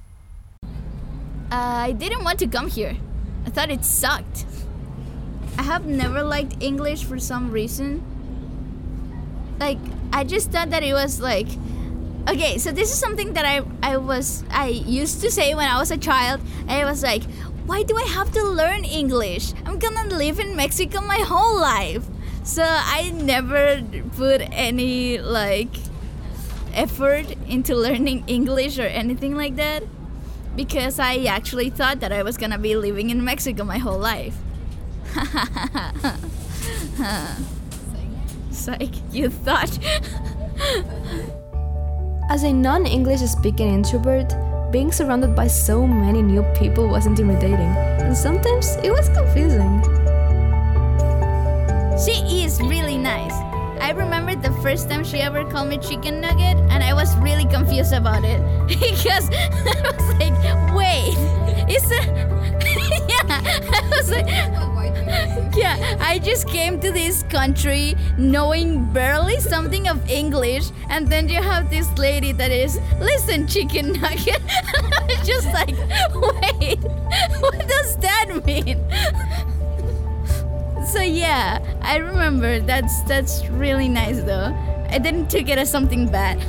Uh, 1.51 1.87
I 1.87 1.91
didn't 1.93 2.23
want 2.23 2.39
to 2.39 2.47
come 2.47 2.69
here. 2.69 2.97
I 3.45 3.49
thought 3.51 3.71
it 3.71 3.85
sucked. 3.85 4.45
I 5.57 5.63
have 5.63 5.85
never 5.85 6.23
liked 6.23 6.61
English 6.61 7.05
for 7.05 7.19
some 7.19 7.51
reason. 7.51 8.03
Like, 9.59 9.79
I 10.11 10.23
just 10.25 10.51
thought 10.51 10.69
that 10.71 10.83
it 10.83 10.93
was 10.93 11.21
like. 11.21 11.47
Okay, 12.29 12.59
so 12.59 12.71
this 12.71 12.93
is 12.93 12.99
something 12.99 13.33
that 13.33 13.43
I, 13.43 13.63
I 13.81 13.97
was 13.97 14.43
I 14.51 14.67
used 14.67 15.19
to 15.21 15.31
say 15.31 15.55
when 15.55 15.67
I 15.67 15.79
was 15.79 15.89
a 15.89 15.97
child, 15.97 16.41
it 16.69 16.85
was 16.85 17.01
like, 17.01 17.23
why 17.65 17.81
do 17.81 17.97
I 17.97 18.03
have 18.03 18.31
to 18.33 18.43
learn 18.43 18.85
English? 18.85 19.51
I'm 19.65 19.79
gonna 19.79 20.13
live 20.13 20.39
in 20.39 20.55
Mexico 20.55 21.01
my 21.01 21.21
whole 21.25 21.59
life. 21.59 22.05
So 22.43 22.61
I 22.63 23.09
never 23.09 23.81
put 24.15 24.41
any 24.51 25.17
like 25.17 25.75
effort 26.75 27.31
into 27.47 27.75
learning 27.75 28.25
English 28.27 28.77
or 28.77 28.85
anything 28.85 29.35
like 29.35 29.55
that 29.55 29.81
because 30.55 30.99
I 30.99 31.23
actually 31.23 31.71
thought 31.71 31.99
that 32.01 32.11
I 32.11 32.21
was 32.21 32.37
gonna 32.37 32.59
be 32.59 32.75
living 32.75 33.09
in 33.09 33.23
Mexico 33.23 33.63
my 33.63 33.79
whole 33.79 33.97
life. 33.97 34.37
Psych, 38.51 38.93
you 39.11 39.29
thought. 39.29 39.79
As 42.29 42.43
a 42.43 42.53
non 42.53 42.85
English 42.85 43.21
speaking 43.21 43.73
introvert, 43.73 44.35
being 44.71 44.91
surrounded 44.91 45.35
by 45.35 45.47
so 45.47 45.87
many 45.87 46.21
new 46.21 46.43
people 46.53 46.87
was 46.87 47.07
intimidating, 47.07 47.73
and 48.05 48.15
sometimes 48.15 48.75
it 48.83 48.91
was 48.91 49.09
confusing. 49.09 49.81
She 51.97 52.45
is 52.45 52.61
really 52.61 52.99
nice. 52.99 53.33
I 53.81 53.93
remember 53.97 54.35
the 54.35 54.53
first 54.61 54.91
time 54.91 55.03
she 55.03 55.17
ever 55.21 55.43
called 55.43 55.69
me 55.69 55.79
chicken 55.79 56.21
nugget, 56.21 56.57
and 56.69 56.83
I 56.83 56.93
was 56.93 57.17
really 57.17 57.45
confused 57.45 57.93
about 57.93 58.23
it 58.23 58.39
because 58.67 59.27
I 59.33 59.81
was 59.89 60.05
like, 60.21 60.37
"Wait, 60.77 61.17
is 61.65 61.89
it?" 61.89 62.13
yeah, 63.09 63.41
I 63.73 63.89
was 63.89 64.11
like, 64.11 64.29
"Yeah." 65.55 65.97
I 65.99 66.19
just 66.19 66.47
came 66.47 66.79
to 66.81 66.91
this 66.91 67.23
country 67.23 67.95
knowing 68.17 68.85
barely 68.93 69.39
something 69.39 69.87
of 69.87 69.97
English, 70.09 70.71
and 70.89 71.07
then 71.07 71.29
you 71.29 71.41
have 71.41 71.69
this 71.69 71.87
lady 71.97 72.31
that 72.33 72.51
is, 72.51 72.79
"Listen, 72.99 73.47
chicken 73.47 73.93
nugget." 73.93 74.41
Just 75.23 75.47
like, 75.53 75.75
"Wait, 76.15 76.79
what 77.39 77.67
does 77.67 77.97
that 77.97 78.45
mean?" 78.45 78.77
so 80.85 81.01
yeah, 81.01 81.59
I 81.81 81.97
remember. 81.97 82.59
That's 82.59 83.01
that's 83.03 83.45
really 83.49 83.89
nice 83.89 84.21
though. 84.21 84.55
I 84.89 84.97
didn't 84.97 85.29
take 85.29 85.49
it 85.49 85.57
as 85.57 85.69
something 85.69 86.07
bad. 86.07 86.41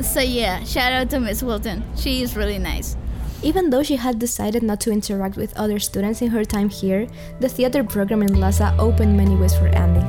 so 0.00 0.20
yeah, 0.20 0.64
shout 0.64 0.92
out 0.92 1.10
to 1.10 1.20
Miss 1.20 1.42
Wilton. 1.42 1.82
She 1.96 2.22
is 2.22 2.36
really 2.36 2.58
nice. 2.58 2.96
Even 3.44 3.70
though 3.70 3.82
she 3.82 3.96
had 3.96 4.20
decided 4.20 4.62
not 4.62 4.80
to 4.80 4.92
interact 4.92 5.36
with 5.36 5.56
other 5.56 5.80
students 5.80 6.22
in 6.22 6.28
her 6.30 6.44
time 6.44 6.68
here, 6.68 7.08
the 7.40 7.48
theater 7.48 7.82
program 7.82 8.22
in 8.22 8.28
LASA 8.28 8.78
opened 8.78 9.16
many 9.16 9.34
ways 9.34 9.52
for 9.52 9.66
Andy. 9.66 10.00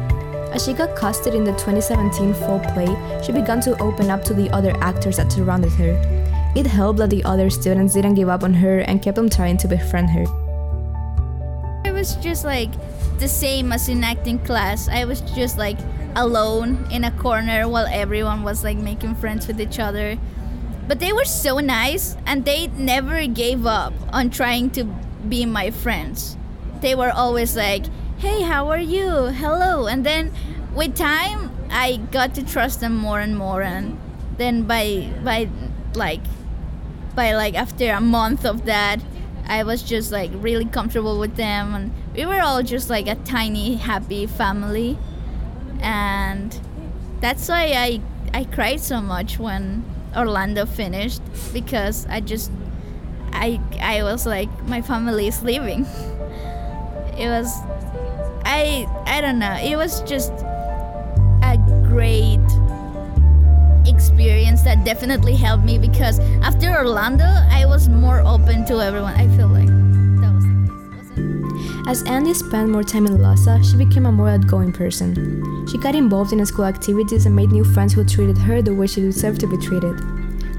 As 0.53 0.65
she 0.65 0.73
got 0.73 0.95
casted 0.95 1.33
in 1.33 1.43
the 1.43 1.53
2017 1.53 2.35
fall 2.35 2.59
play, 2.59 2.85
she 3.25 3.31
began 3.31 3.59
to 3.61 3.75
open 3.81 4.11
up 4.11 4.23
to 4.25 4.35
the 4.35 4.51
other 4.51 4.71
actors 4.81 5.17
that 5.17 5.31
surrounded 5.31 5.71
her. 5.73 5.97
It 6.55 6.67
helped 6.67 6.99
that 6.99 7.09
the 7.09 7.23
other 7.23 7.49
students 7.49 7.95
didn't 7.95 8.13
give 8.13 8.29
up 8.29 8.43
on 8.43 8.53
her 8.53 8.81
and 8.81 9.01
kept 9.01 9.17
on 9.17 9.31
trying 9.31 9.57
to 9.57 9.67
befriend 9.67 10.11
her. 10.11 10.25
It 11.85 11.91
was 11.91 12.15
just 12.17 12.45
like 12.45 12.69
the 13.17 13.27
same 13.27 13.71
as 13.71 13.89
in 13.89 14.03
acting 14.03 14.37
class. 14.45 14.87
I 14.87 15.05
was 15.05 15.21
just 15.21 15.57
like 15.57 15.79
alone 16.15 16.85
in 16.91 17.05
a 17.05 17.11
corner 17.17 17.67
while 17.67 17.87
everyone 17.91 18.43
was 18.43 18.63
like 18.63 18.77
making 18.77 19.15
friends 19.15 19.47
with 19.47 19.59
each 19.59 19.79
other. 19.79 20.19
But 20.87 20.99
they 20.99 21.13
were 21.13 21.25
so 21.25 21.59
nice 21.59 22.17
and 22.25 22.45
they 22.45 22.67
never 22.67 23.25
gave 23.27 23.65
up 23.65 23.93
on 24.11 24.29
trying 24.29 24.69
to 24.71 24.83
be 25.27 25.45
my 25.45 25.71
friends. 25.71 26.37
They 26.81 26.95
were 26.95 27.11
always 27.11 27.55
like, 27.55 27.85
"Hey, 28.17 28.41
how 28.41 28.69
are 28.69 28.79
you? 28.79 29.31
Hello." 29.31 29.87
And 29.87 30.05
then 30.05 30.31
with 30.75 30.95
time, 30.95 31.51
I 31.71 31.97
got 32.11 32.35
to 32.35 32.43
trust 32.43 32.81
them 32.81 32.95
more 32.97 33.19
and 33.19 33.37
more 33.37 33.61
and 33.61 33.97
then 34.37 34.63
by 34.63 35.09
by 35.23 35.49
like 35.95 36.21
by 37.15 37.33
like 37.33 37.55
after 37.55 37.91
a 37.91 38.01
month 38.01 38.45
of 38.45 38.65
that, 38.65 38.99
I 39.47 39.63
was 39.63 39.83
just 39.83 40.11
like 40.11 40.31
really 40.33 40.65
comfortable 40.65 41.19
with 41.19 41.35
them, 41.35 41.75
and 41.75 41.91
we 42.15 42.25
were 42.25 42.41
all 42.41 42.63
just 42.63 42.89
like 42.89 43.07
a 43.07 43.15
tiny 43.15 43.75
happy 43.75 44.25
family, 44.25 44.97
and 45.81 46.59
that's 47.21 47.47
why 47.47 47.73
I 47.75 48.01
I 48.33 48.45
cried 48.45 48.81
so 48.81 49.01
much 49.01 49.37
when 49.37 49.85
Orlando 50.15 50.65
finished 50.65 51.21
because 51.53 52.05
I 52.07 52.19
just 52.19 52.51
I 53.31 53.59
I 53.81 54.03
was 54.03 54.25
like 54.25 54.49
my 54.67 54.81
family 54.81 55.27
is 55.27 55.41
leaving. 55.43 55.85
It 57.17 57.27
was 57.29 57.49
I 58.45 58.87
I 59.05 59.21
don't 59.21 59.39
know. 59.39 59.57
It 59.61 59.75
was 59.75 60.01
just 60.03 60.31
a 61.41 61.57
great 61.87 62.39
experience 63.85 64.61
that 64.63 64.83
definitely 64.85 65.35
helped 65.35 65.63
me 65.63 65.77
because 65.77 66.19
after 66.41 66.69
Orlando, 66.69 67.25
I 67.25 67.65
was 67.65 67.89
more 67.89 68.21
open 68.21 68.65
to 68.65 68.81
everyone. 68.81 69.13
I 69.13 69.27
feel 69.35 69.47
like 69.47 69.72
As 71.85 72.01
Andy 72.03 72.33
spent 72.33 72.69
more 72.69 72.81
time 72.81 73.05
in 73.05 73.17
LASA, 73.17 73.61
she 73.69 73.75
became 73.75 74.05
a 74.05 74.11
more 74.11 74.29
outgoing 74.29 74.71
person. 74.71 75.67
She 75.67 75.77
got 75.77 75.95
involved 75.95 76.31
in 76.31 76.45
school 76.45 76.63
activities 76.63 77.25
and 77.25 77.35
made 77.35 77.51
new 77.51 77.65
friends 77.65 77.91
who 77.91 78.05
treated 78.05 78.37
her 78.37 78.61
the 78.61 78.73
way 78.73 78.87
she 78.87 79.01
deserved 79.01 79.41
to 79.41 79.47
be 79.47 79.57
treated. 79.57 79.99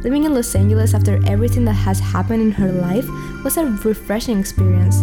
Living 0.04 0.24
in 0.24 0.34
Los 0.34 0.54
Angeles 0.54 0.92
after 0.92 1.18
everything 1.26 1.64
that 1.64 1.72
has 1.72 1.98
happened 1.98 2.42
in 2.42 2.52
her 2.52 2.70
life 2.70 3.08
was 3.42 3.56
a 3.56 3.64
refreshing 3.64 4.38
experience. 4.38 5.00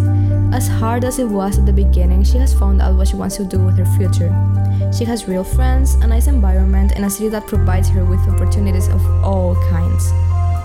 As 0.53 0.67
hard 0.67 1.05
as 1.05 1.17
it 1.17 1.27
was 1.27 1.57
at 1.57 1.65
the 1.65 1.73
beginning, 1.73 2.23
she 2.23 2.37
has 2.37 2.53
found 2.53 2.83
out 2.83 2.95
what 2.95 3.07
she 3.07 3.15
wants 3.15 3.37
to 3.37 3.43
do 3.43 3.57
with 3.57 3.79
her 3.79 3.97
future. 3.97 4.29
She 4.95 5.05
has 5.05 5.27
real 5.27 5.43
friends, 5.43 5.95
a 5.95 6.07
nice 6.07 6.27
environment, 6.27 6.91
and 6.95 7.03
a 7.03 7.09
city 7.09 7.29
that 7.29 7.47
provides 7.47 7.89
her 7.89 8.05
with 8.05 8.19
opportunities 8.29 8.89
of 8.89 9.03
all 9.23 9.55
kinds. 9.71 10.11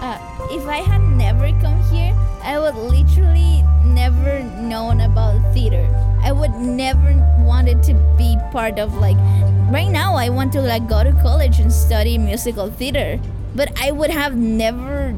Uh, 0.03 0.19
if 0.51 0.67
I 0.67 0.83
had 0.83 1.01
never 1.01 1.49
come 1.63 1.81
here, 1.85 2.15
I 2.43 2.59
would 2.59 2.75
literally 2.75 3.56
never 3.97 4.45
known 4.61 5.01
about 5.01 5.41
theater. 5.55 5.89
I 6.21 6.31
would 6.31 6.53
never 6.53 7.17
wanted 7.41 7.83
to 7.85 7.95
be 8.19 8.37
part 8.53 8.79
of 8.79 8.95
like 8.95 9.17
right 9.73 9.89
now 9.89 10.15
I 10.15 10.29
want 10.29 10.53
to 10.53 10.61
like 10.61 10.87
go 10.87 11.03
to 11.03 11.13
college 11.25 11.59
and 11.59 11.73
study 11.73 12.19
musical 12.19 12.71
theater. 12.71 13.19
But 13.57 13.73
I 13.81 13.91
would 13.91 14.11
have 14.11 14.37
never 14.37 15.17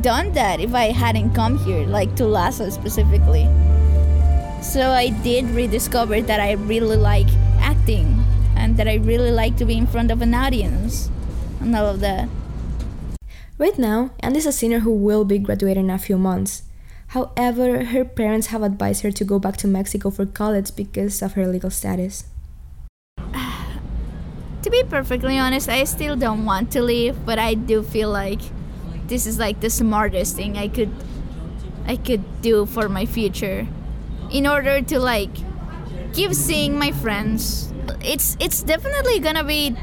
done 0.00 0.32
that 0.32 0.60
if 0.60 0.72
I 0.72 0.96
hadn't 0.96 1.34
come 1.34 1.58
here, 1.58 1.86
like 1.86 2.16
to 2.16 2.24
LASA 2.24 2.72
specifically. 2.72 3.44
So 4.62 4.90
I 4.92 5.10
did 5.22 5.44
rediscover 5.50 6.22
that 6.22 6.40
I 6.40 6.52
really 6.52 6.96
like 6.96 7.28
acting 7.60 8.24
and 8.56 8.78
that 8.78 8.88
I 8.88 8.94
really 8.96 9.30
like 9.30 9.56
to 9.58 9.66
be 9.66 9.76
in 9.76 9.86
front 9.86 10.10
of 10.10 10.22
an 10.22 10.32
audience 10.32 11.10
and 11.60 11.76
all 11.76 11.86
of 11.86 12.00
that. 12.00 12.28
Right 13.58 13.78
now, 13.78 14.10
Andy's 14.20 14.46
a 14.46 14.52
senior 14.52 14.80
who 14.80 14.92
will 14.92 15.24
be 15.26 15.38
graduating 15.38 15.84
in 15.84 15.90
a 15.90 15.98
few 15.98 16.16
months. 16.16 16.62
However, 17.10 17.86
her 17.86 18.04
parents 18.04 18.54
have 18.54 18.62
advised 18.62 19.02
her 19.02 19.10
to 19.10 19.24
go 19.24 19.40
back 19.40 19.56
to 19.58 19.66
Mexico 19.66 20.10
for 20.10 20.26
college 20.26 20.76
because 20.76 21.22
of 21.22 21.32
her 21.34 21.46
legal 21.46 21.70
status. 21.70 22.24
To 24.62 24.68
be 24.68 24.84
perfectly 24.84 25.38
honest, 25.38 25.70
I 25.70 25.84
still 25.84 26.16
don't 26.16 26.44
want 26.44 26.70
to 26.72 26.82
leave, 26.82 27.24
but 27.24 27.38
I 27.38 27.54
do 27.54 27.82
feel 27.82 28.10
like 28.10 28.42
this 29.08 29.26
is 29.26 29.38
like 29.38 29.60
the 29.60 29.70
smartest 29.70 30.36
thing 30.36 30.58
I 30.58 30.68
could 30.68 30.92
I 31.86 31.96
could 31.96 32.42
do 32.42 32.66
for 32.66 32.86
my 32.90 33.06
future 33.06 33.66
in 34.30 34.46
order 34.46 34.82
to 34.82 35.00
like 35.00 35.32
keep 36.12 36.34
seeing 36.34 36.78
my 36.78 36.92
friends. 36.92 37.72
It's 38.04 38.36
it's 38.38 38.62
definitely 38.62 39.18
going 39.18 39.36
to 39.36 39.44
be 39.44 39.74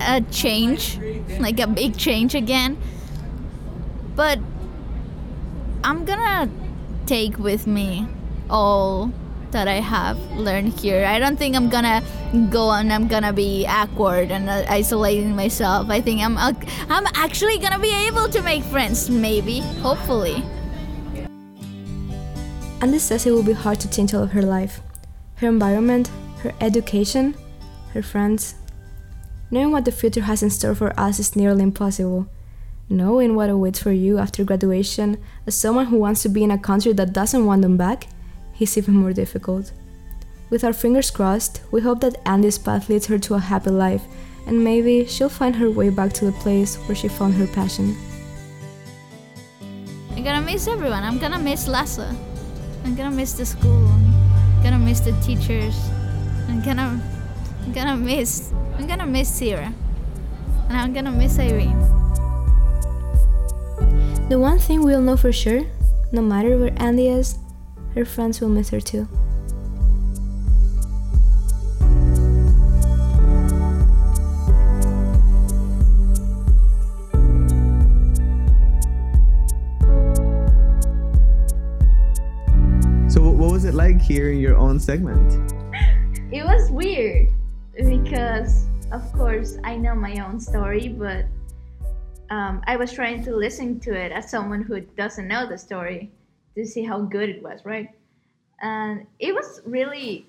a 0.00 0.22
change, 0.30 0.96
like 1.40 1.58
a 1.58 1.66
big 1.66 1.98
change 1.98 2.36
again. 2.36 2.78
But 4.14 4.38
I'm 5.84 6.06
to 6.06 6.48
take 7.04 7.38
with 7.38 7.66
me 7.66 8.08
all 8.48 9.12
that 9.50 9.68
I 9.68 9.80
have 9.84 10.18
learned 10.32 10.72
here. 10.80 11.04
I 11.04 11.18
don't 11.18 11.36
think 11.36 11.54
I'm 11.54 11.68
gonna 11.68 12.02
go 12.50 12.70
and 12.70 12.90
I'm 12.90 13.06
gonna 13.06 13.34
be 13.34 13.66
awkward 13.68 14.32
and 14.32 14.48
uh, 14.48 14.64
isolating 14.66 15.36
myself. 15.36 15.90
I 15.90 16.00
think 16.00 16.22
I'm 16.22 16.38
uh, 16.38 16.54
I'm 16.88 17.04
actually 17.14 17.58
gonna 17.58 17.78
be 17.78 17.92
able 18.08 18.30
to 18.30 18.40
make 18.40 18.64
friends, 18.64 19.10
maybe, 19.10 19.60
hopefully. 19.84 20.42
Andy 22.80 22.98
says 22.98 23.26
it 23.26 23.32
will 23.32 23.44
be 23.44 23.52
hard 23.52 23.78
to 23.80 23.90
change 23.90 24.14
all 24.14 24.22
of 24.22 24.32
her 24.32 24.42
life 24.42 24.80
her 25.36 25.48
environment, 25.48 26.08
her 26.40 26.54
education, 26.62 27.34
her 27.92 28.02
friends. 28.02 28.54
Knowing 29.50 29.70
what 29.70 29.84
the 29.84 29.92
future 29.92 30.22
has 30.22 30.42
in 30.42 30.48
store 30.48 30.74
for 30.74 30.98
us 30.98 31.18
is 31.18 31.36
nearly 31.36 31.62
impossible. 31.62 32.26
Knowing 32.90 33.34
what 33.34 33.48
awaits 33.48 33.78
for 33.78 33.92
you 33.92 34.18
after 34.18 34.44
graduation, 34.44 35.16
as 35.46 35.54
someone 35.54 35.86
who 35.86 35.96
wants 35.96 36.22
to 36.22 36.28
be 36.28 36.44
in 36.44 36.50
a 36.50 36.58
country 36.58 36.92
that 36.92 37.14
doesn't 37.14 37.46
want 37.46 37.62
them 37.62 37.78
back, 37.78 38.06
is 38.60 38.76
even 38.76 38.94
more 38.94 39.12
difficult. 39.12 39.72
With 40.50 40.64
our 40.64 40.74
fingers 40.74 41.10
crossed, 41.10 41.62
we 41.72 41.80
hope 41.80 42.00
that 42.00 42.20
Andy's 42.26 42.58
path 42.58 42.90
leads 42.90 43.06
her 43.06 43.18
to 43.20 43.34
a 43.34 43.38
happy 43.38 43.70
life, 43.70 44.04
and 44.46 44.62
maybe 44.62 45.06
she'll 45.06 45.30
find 45.30 45.56
her 45.56 45.70
way 45.70 45.88
back 45.88 46.12
to 46.14 46.26
the 46.26 46.32
place 46.32 46.76
where 46.86 46.94
she 46.94 47.08
found 47.08 47.34
her 47.34 47.46
passion. 47.46 47.96
I'm 50.10 50.22
gonna 50.22 50.44
miss 50.44 50.68
everyone. 50.68 51.04
I'm 51.04 51.18
gonna 51.18 51.38
miss 51.38 51.66
LASA. 51.66 52.14
I'm 52.84 52.94
gonna 52.94 53.10
miss 53.10 53.32
the 53.32 53.46
school. 53.46 53.88
I'm 53.88 54.62
gonna 54.62 54.78
miss 54.78 55.00
the 55.00 55.12
teachers. 55.22 55.74
I'm 56.48 56.60
gonna, 56.60 57.00
I'm 57.64 57.72
gonna 57.72 57.96
miss, 57.96 58.52
I'm 58.78 58.86
gonna 58.86 59.06
miss 59.06 59.32
Sierra, 59.32 59.72
and 60.68 60.76
I'm 60.76 60.92
gonna 60.92 61.10
miss 61.10 61.38
Irene. 61.38 62.03
The 64.30 64.38
one 64.38 64.58
thing 64.58 64.82
we'll 64.82 65.02
know 65.02 65.18
for 65.18 65.32
sure, 65.32 65.66
no 66.10 66.22
matter 66.22 66.56
where 66.56 66.72
Andy 66.76 67.08
is, 67.08 67.38
her 67.94 68.06
friends 68.06 68.40
will 68.40 68.48
miss 68.48 68.70
her 68.70 68.80
too. 68.80 69.06
So, 83.10 83.20
what 83.20 83.52
was 83.52 83.66
it 83.66 83.74
like 83.74 84.00
hearing 84.00 84.40
your 84.40 84.56
own 84.56 84.80
segment? 84.80 85.52
It 86.32 86.44
was 86.46 86.70
weird 86.70 87.28
because, 87.76 88.68
of 88.90 89.12
course, 89.12 89.58
I 89.64 89.76
know 89.76 89.94
my 89.94 90.16
own 90.24 90.40
story, 90.40 90.88
but 90.88 91.26
um, 92.30 92.62
I 92.66 92.76
was 92.76 92.92
trying 92.92 93.22
to 93.24 93.34
listen 93.36 93.80
to 93.80 93.94
it 93.94 94.12
as 94.12 94.30
someone 94.30 94.62
who 94.62 94.80
doesn't 94.80 95.28
know 95.28 95.46
the 95.48 95.58
story 95.58 96.10
to 96.56 96.64
see 96.66 96.84
how 96.84 97.00
good 97.00 97.28
it 97.28 97.42
was, 97.42 97.64
right? 97.64 97.90
And 98.60 99.06
it 99.18 99.34
was 99.34 99.60
really 99.66 100.26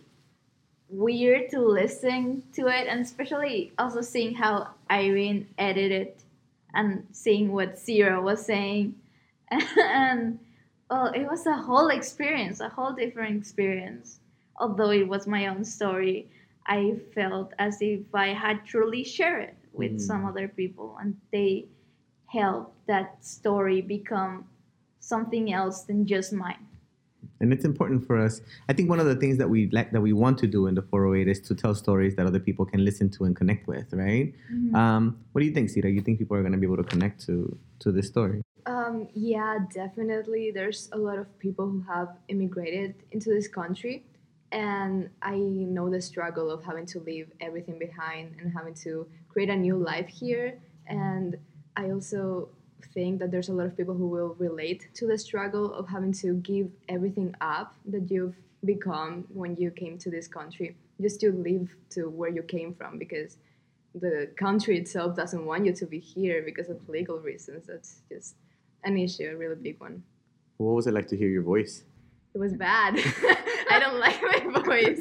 weird 0.89 1.49
to 1.51 1.59
listen 1.59 2.43
to 2.53 2.67
it, 2.67 2.87
and 2.87 3.01
especially 3.01 3.71
also 3.77 4.01
seeing 4.01 4.33
how 4.35 4.69
Irene 4.91 5.47
edited 5.57 6.13
and 6.73 7.05
seeing 7.11 7.51
what 7.51 7.77
Sierra 7.79 8.21
was 8.21 8.45
saying. 8.45 8.95
and 9.51 10.39
well, 10.89 11.07
it 11.07 11.25
was 11.29 11.45
a 11.47 11.55
whole 11.55 11.87
experience, 11.89 12.59
a 12.59 12.69
whole 12.69 12.93
different 12.93 13.37
experience. 13.37 14.19
Although 14.59 14.91
it 14.91 15.07
was 15.07 15.27
my 15.27 15.47
own 15.47 15.63
story, 15.65 16.27
I 16.67 16.95
felt 17.13 17.53
as 17.59 17.81
if 17.81 18.01
I 18.13 18.27
had 18.29 18.65
truly 18.65 19.03
shared 19.03 19.43
it 19.49 19.55
with 19.73 19.93
Mm. 19.93 20.01
some 20.01 20.25
other 20.25 20.47
people, 20.47 20.97
and 21.01 21.15
they 21.31 21.65
helped 22.37 22.73
that 22.87 23.23
story 23.23 23.81
become 23.81 24.45
something 24.99 25.53
else 25.53 25.77
than 25.87 26.05
just 26.05 26.33
mine. 26.33 26.63
and 27.41 27.51
it's 27.51 27.65
important 27.65 28.05
for 28.07 28.15
us. 28.25 28.41
I 28.69 28.73
think 28.73 28.89
one 28.89 28.99
of 29.03 29.07
the 29.11 29.15
things 29.15 29.37
that 29.41 29.49
we 29.49 29.69
like 29.77 29.91
that 29.91 30.01
we 30.01 30.13
want 30.13 30.37
to 30.43 30.47
do 30.47 30.67
in 30.67 30.73
the 30.79 30.81
408 30.81 31.27
is 31.27 31.39
to 31.47 31.53
tell 31.61 31.73
stories 31.75 32.15
that 32.15 32.25
other 32.25 32.39
people 32.39 32.65
can 32.65 32.81
listen 32.89 33.09
to 33.15 33.25
and 33.25 33.35
connect 33.35 33.67
with, 33.67 33.87
right? 33.91 34.33
Um, 34.81 35.03
what 35.31 35.41
do 35.41 35.45
you 35.49 35.53
think, 35.53 35.69
Sita? 35.69 35.89
You 35.89 36.01
think 36.01 36.17
people 36.17 36.37
are 36.37 36.41
going 36.41 36.57
to 36.57 36.57
be 36.63 36.67
able 36.71 36.81
to 36.83 36.89
connect 36.93 37.25
to 37.27 37.35
to 37.83 37.91
this 37.91 38.07
story? 38.07 38.41
Um, 38.65 38.95
yeah, 39.13 39.59
definitely. 39.81 40.51
There's 40.51 40.89
a 40.91 40.97
lot 40.97 41.17
of 41.23 41.27
people 41.45 41.65
who 41.71 41.81
have 41.93 42.09
immigrated 42.33 42.95
into 43.11 43.29
this 43.29 43.47
country, 43.47 43.95
and 44.51 45.09
I 45.21 45.37
know 45.75 45.89
the 45.89 46.01
struggle 46.01 46.47
of 46.55 46.63
having 46.63 46.87
to 46.93 46.99
leave 46.99 47.27
everything 47.47 47.77
behind 47.87 48.25
and 48.39 48.47
having 48.59 48.75
to 48.85 48.91
create 49.31 49.51
a 49.57 49.59
new 49.67 49.77
life 49.77 50.07
here. 50.07 50.47
And 50.87 51.37
I 51.77 51.91
also 51.91 52.49
think 52.93 53.19
that 53.19 53.31
there's 53.31 53.49
a 53.49 53.53
lot 53.53 53.65
of 53.65 53.75
people 53.75 53.93
who 53.93 54.07
will 54.07 54.35
relate 54.39 54.87
to 54.95 55.07
the 55.07 55.17
struggle 55.17 55.73
of 55.73 55.87
having 55.87 56.13
to 56.13 56.35
give 56.35 56.69
everything 56.87 57.33
up 57.41 57.75
that 57.85 58.09
you've 58.09 58.35
become 58.63 59.25
when 59.29 59.55
you 59.55 59.71
came 59.71 59.97
to 59.99 60.09
this 60.09 60.27
country 60.27 60.75
just 61.01 61.19
to 61.19 61.31
live 61.31 61.75
to 61.89 62.09
where 62.09 62.29
you 62.29 62.41
came 62.43 62.73
from 62.73 62.97
because 62.97 63.37
the 63.93 64.29
country 64.37 64.77
itself 64.77 65.15
doesn't 65.15 65.45
want 65.45 65.65
you 65.65 65.73
to 65.73 65.85
be 65.85 65.99
here 65.99 66.41
because 66.43 66.69
of 66.69 66.77
legal 66.89 67.19
reasons. 67.19 67.67
That's 67.67 68.01
just 68.09 68.35
an 68.83 68.97
issue, 68.97 69.29
a 69.31 69.35
really 69.35 69.55
big 69.55 69.79
one. 69.79 70.03
What 70.57 70.75
was 70.75 70.87
it 70.87 70.93
like 70.93 71.07
to 71.09 71.17
hear 71.17 71.29
your 71.29 71.43
voice? 71.43 71.83
It 72.33 72.39
was 72.39 72.53
bad. 72.53 72.95
I 73.71 73.79
don't 73.79 73.97
like 73.97 74.21
my 74.21 74.61
voice. 74.61 74.99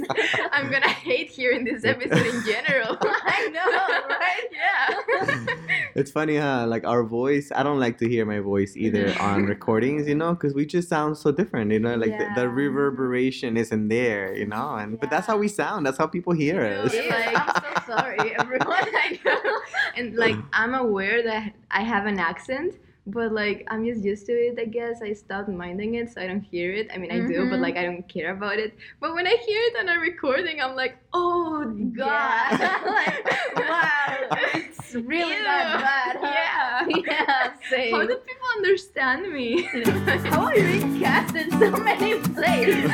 I'm 0.52 0.70
gonna 0.70 0.88
hate 0.88 1.30
hearing 1.30 1.64
this 1.64 1.84
episode 1.84 2.26
in 2.26 2.44
general. 2.44 2.96
I 3.02 3.48
know, 3.48 3.70
right? 4.08 4.48
Yeah. 4.52 5.56
It's 5.94 6.10
funny, 6.10 6.36
huh? 6.36 6.66
Like 6.66 6.84
our 6.84 7.04
voice, 7.04 7.52
I 7.54 7.62
don't 7.62 7.78
like 7.78 7.98
to 7.98 8.08
hear 8.08 8.26
my 8.26 8.40
voice 8.40 8.76
either 8.76 9.14
on 9.20 9.44
recordings, 9.44 10.08
you 10.08 10.16
know, 10.16 10.34
because 10.34 10.52
we 10.54 10.66
just 10.66 10.88
sound 10.88 11.16
so 11.16 11.30
different, 11.30 11.70
you 11.70 11.78
know, 11.78 11.94
like 11.94 12.18
the, 12.18 12.28
the 12.34 12.48
reverberation 12.48 13.56
isn't 13.56 13.88
there, 13.88 14.34
you 14.34 14.46
know, 14.46 14.74
and 14.74 14.98
but 14.98 15.10
that's 15.10 15.26
how 15.26 15.36
we 15.36 15.46
sound. 15.46 15.86
That's 15.86 15.98
how 15.98 16.06
people 16.06 16.32
hear 16.32 16.64
us. 16.64 16.92
It's 16.92 17.08
like, 17.08 17.36
I'm 17.36 17.62
so 17.62 17.96
sorry, 17.96 18.36
everyone. 18.38 18.68
I 18.72 19.20
know. 19.24 19.60
And 19.96 20.16
like, 20.16 20.36
I'm 20.52 20.74
aware 20.74 21.22
that 21.22 21.54
I 21.70 21.82
have 21.82 22.06
an 22.06 22.18
accent, 22.18 22.74
but 23.06 23.32
like, 23.32 23.66
I'm 23.70 23.84
just 23.84 24.02
used 24.02 24.24
to 24.26 24.32
it. 24.32 24.58
I 24.58 24.64
guess 24.64 25.02
I 25.02 25.12
stopped 25.12 25.48
minding 25.48 25.94
it, 25.96 26.12
so 26.12 26.20
I 26.22 26.26
don't 26.26 26.40
hear 26.40 26.72
it. 26.72 26.88
I 26.92 26.96
mean, 26.98 27.10
I 27.12 27.20
do, 27.20 27.44
but 27.50 27.58
Mhm. 27.58 27.60
like, 27.60 27.76
I 27.76 27.84
don't 27.84 28.08
care 28.08 28.32
about 28.32 28.58
it. 28.58 28.74
But 29.00 29.14
when 29.14 29.26
I 29.26 29.36
hear 29.46 29.60
it 29.68 29.76
on 29.80 29.88
a 29.94 30.00
recording, 30.00 30.60
I'm 30.60 30.74
like, 30.74 30.96
oh 31.12 31.64
god, 31.96 32.60
like, 32.60 33.24
wow, 33.56 34.16
it's 34.54 34.94
really 34.94 35.36
Ew. 35.36 35.44
that 35.44 35.66
bad. 35.84 36.16
Huh? 36.20 36.32
Yeah. 36.32 36.64
Yeah, 36.88 37.52
same. 37.70 37.92
How 37.94 38.02
do 38.06 38.16
people 38.16 38.48
understand 38.56 39.32
me? 39.32 39.62
How 40.32 40.44
are 40.46 40.56
you 40.56 40.64
being 40.64 41.00
cast 41.00 41.34
in 41.36 41.50
so 41.52 41.70
many 41.84 42.18
plays? 42.20 42.88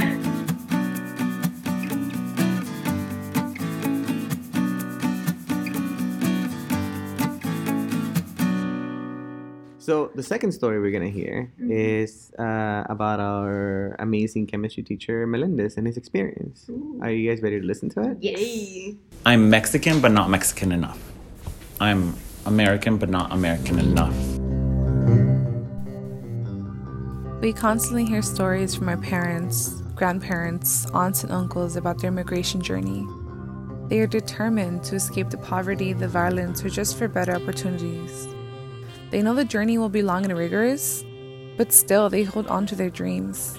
So 9.80 10.10
the 10.14 10.22
second 10.22 10.52
story 10.52 10.78
we're 10.78 10.90
gonna 10.92 11.08
hear 11.08 11.50
Mm-hmm. 11.58 11.72
is 11.72 12.30
uh, 12.38 12.84
about 12.90 13.18
our 13.18 13.96
amazing 13.98 14.46
chemistry 14.46 14.82
teacher 14.82 15.26
Melendez 15.26 15.78
and 15.78 15.86
his 15.86 15.96
experience. 15.96 16.68
Are 17.00 17.10
you 17.10 17.30
guys 17.30 17.40
ready 17.42 17.58
to 17.58 17.66
listen 17.66 17.88
to 17.96 18.12
it? 18.12 18.22
Yay! 18.22 18.96
I'm 19.24 19.48
Mexican, 19.48 20.00
but 20.02 20.12
not 20.12 20.28
Mexican 20.28 20.70
enough. 20.72 21.00
I'm 21.80 22.14
American, 22.44 22.98
but 22.98 23.08
not 23.08 23.32
American 23.32 23.78
enough. 23.78 24.14
We 27.40 27.54
constantly 27.54 28.04
hear 28.04 28.20
stories 28.20 28.74
from 28.74 28.90
our 28.90 28.98
parents, 28.98 29.80
grandparents, 29.96 30.84
aunts, 30.92 31.24
and 31.24 31.32
uncles 31.32 31.76
about 31.76 31.98
their 32.02 32.08
immigration 32.08 32.60
journey. 32.60 33.06
They 33.88 34.00
are 34.00 34.06
determined 34.06 34.84
to 34.84 34.96
escape 34.96 35.30
the 35.30 35.38
poverty, 35.38 35.94
the 35.94 36.06
violence, 36.06 36.62
or 36.62 36.68
just 36.68 36.98
for 36.98 37.08
better 37.08 37.34
opportunities. 37.34 38.28
They 39.10 39.22
know 39.22 39.34
the 39.34 39.44
journey 39.44 39.76
will 39.76 39.88
be 39.88 40.02
long 40.02 40.24
and 40.24 40.38
rigorous, 40.38 41.04
but 41.56 41.72
still 41.72 42.08
they 42.08 42.22
hold 42.22 42.46
on 42.46 42.64
to 42.66 42.76
their 42.76 42.90
dreams. 42.90 43.58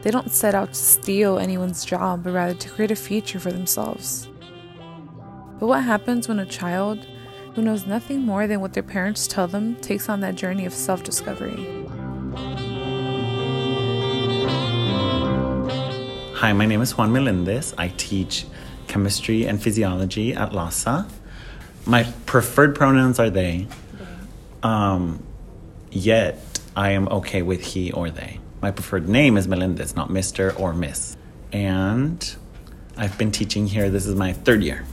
They 0.00 0.10
don't 0.10 0.32
set 0.32 0.54
out 0.54 0.68
to 0.68 0.74
steal 0.74 1.38
anyone's 1.38 1.84
job, 1.84 2.24
but 2.24 2.32
rather 2.32 2.54
to 2.54 2.70
create 2.70 2.90
a 2.90 2.96
future 2.96 3.38
for 3.38 3.52
themselves. 3.52 4.28
But 5.60 5.66
what 5.66 5.84
happens 5.84 6.26
when 6.26 6.38
a 6.38 6.46
child 6.46 7.06
who 7.54 7.60
knows 7.60 7.86
nothing 7.86 8.22
more 8.22 8.46
than 8.46 8.62
what 8.62 8.72
their 8.72 8.82
parents 8.82 9.26
tell 9.26 9.46
them 9.46 9.76
takes 9.76 10.08
on 10.08 10.20
that 10.20 10.36
journey 10.36 10.64
of 10.64 10.72
self 10.72 11.02
discovery? 11.02 11.86
Hi, 16.34 16.52
my 16.54 16.64
name 16.64 16.80
is 16.80 16.96
Juan 16.96 17.12
Melendez. 17.12 17.74
I 17.76 17.92
teach 17.98 18.46
chemistry 18.88 19.46
and 19.46 19.62
physiology 19.62 20.32
at 20.32 20.52
LASA. 20.52 21.08
My 21.84 22.04
preferred 22.24 22.74
pronouns 22.74 23.20
are 23.20 23.30
they. 23.30 23.68
Um, 24.62 25.22
yet, 25.90 26.38
I 26.76 26.90
am 26.90 27.08
okay 27.08 27.42
with 27.42 27.64
he 27.64 27.92
or 27.92 28.10
they. 28.10 28.40
My 28.60 28.70
preferred 28.70 29.08
name 29.08 29.36
is 29.36 29.48
Melendez, 29.48 29.96
not 29.96 30.08
Mr. 30.08 30.58
or 30.58 30.72
Miss. 30.72 31.16
And 31.52 32.36
I've 32.96 33.16
been 33.18 33.32
teaching 33.32 33.66
here, 33.66 33.90
this 33.90 34.06
is 34.06 34.14
my 34.14 34.32
third 34.32 34.62
year. 34.62 34.84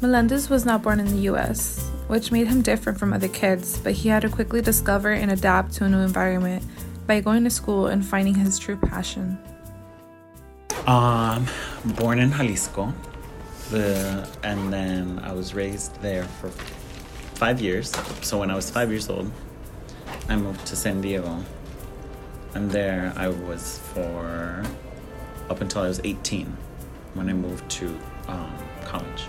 Melendez 0.00 0.48
was 0.48 0.64
not 0.64 0.82
born 0.82 0.98
in 0.98 1.06
the 1.06 1.22
US, 1.32 1.86
which 2.08 2.32
made 2.32 2.46
him 2.46 2.62
different 2.62 2.98
from 2.98 3.12
other 3.12 3.28
kids, 3.28 3.78
but 3.78 3.92
he 3.92 4.08
had 4.08 4.22
to 4.22 4.28
quickly 4.28 4.62
discover 4.62 5.12
and 5.12 5.30
adapt 5.30 5.72
to 5.74 5.84
a 5.84 5.88
new 5.88 5.98
environment 6.00 6.64
by 7.06 7.20
going 7.20 7.44
to 7.44 7.50
school 7.50 7.86
and 7.86 8.04
finding 8.04 8.34
his 8.34 8.58
true 8.58 8.76
passion. 8.76 9.38
Um, 10.86 11.46
born 11.96 12.18
in 12.18 12.32
Jalisco, 12.32 12.92
the, 13.70 14.26
and 14.42 14.72
then 14.72 15.20
I 15.22 15.32
was 15.32 15.54
raised 15.54 16.00
there 16.00 16.24
for 16.24 16.50
five 17.40 17.58
years. 17.58 17.90
So 18.20 18.38
when 18.38 18.50
I 18.50 18.54
was 18.54 18.68
five 18.68 18.90
years 18.90 19.08
old, 19.08 19.32
I 20.28 20.36
moved 20.36 20.66
to 20.66 20.76
San 20.76 21.00
Diego, 21.00 21.42
and 22.54 22.70
there 22.70 23.14
I 23.16 23.28
was 23.28 23.78
for 23.94 24.62
up 25.48 25.62
until 25.62 25.80
I 25.80 25.88
was 25.88 26.02
18 26.04 26.54
when 27.14 27.30
I 27.30 27.32
moved 27.32 27.66
to 27.80 27.98
um, 28.28 28.52
college. 28.84 29.24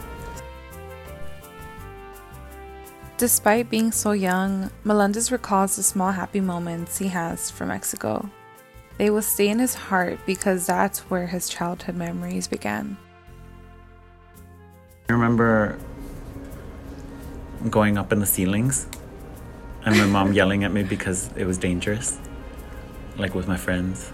Despite 3.17 3.69
being 3.69 3.93
so 3.93 4.11
young, 4.11 4.69
Melendez 4.83 5.31
recalls 5.31 5.77
the 5.77 5.83
small 5.83 6.11
happy 6.11 6.41
moments 6.41 6.97
he 6.97 7.07
has 7.07 7.49
from 7.49 7.69
Mexico. 7.69 8.29
They 8.97 9.09
will 9.09 9.21
stay 9.21 9.47
in 9.47 9.59
his 9.59 9.73
heart 9.73 10.19
because 10.25 10.65
that's 10.65 10.99
where 11.09 11.27
his 11.27 11.47
childhood 11.47 11.95
memories 11.95 12.45
began. 12.45 12.97
I 15.07 15.13
remember 15.13 15.79
going 17.69 17.97
up 17.97 18.11
in 18.11 18.19
the 18.19 18.25
ceilings 18.25 18.87
and 19.85 19.97
my 19.97 20.05
mom 20.05 20.33
yelling 20.33 20.63
at 20.63 20.71
me 20.71 20.83
because 20.83 21.29
it 21.35 21.45
was 21.45 21.57
dangerous, 21.57 22.19
like 23.17 23.33
with 23.33 23.47
my 23.47 23.57
friends. 23.57 24.11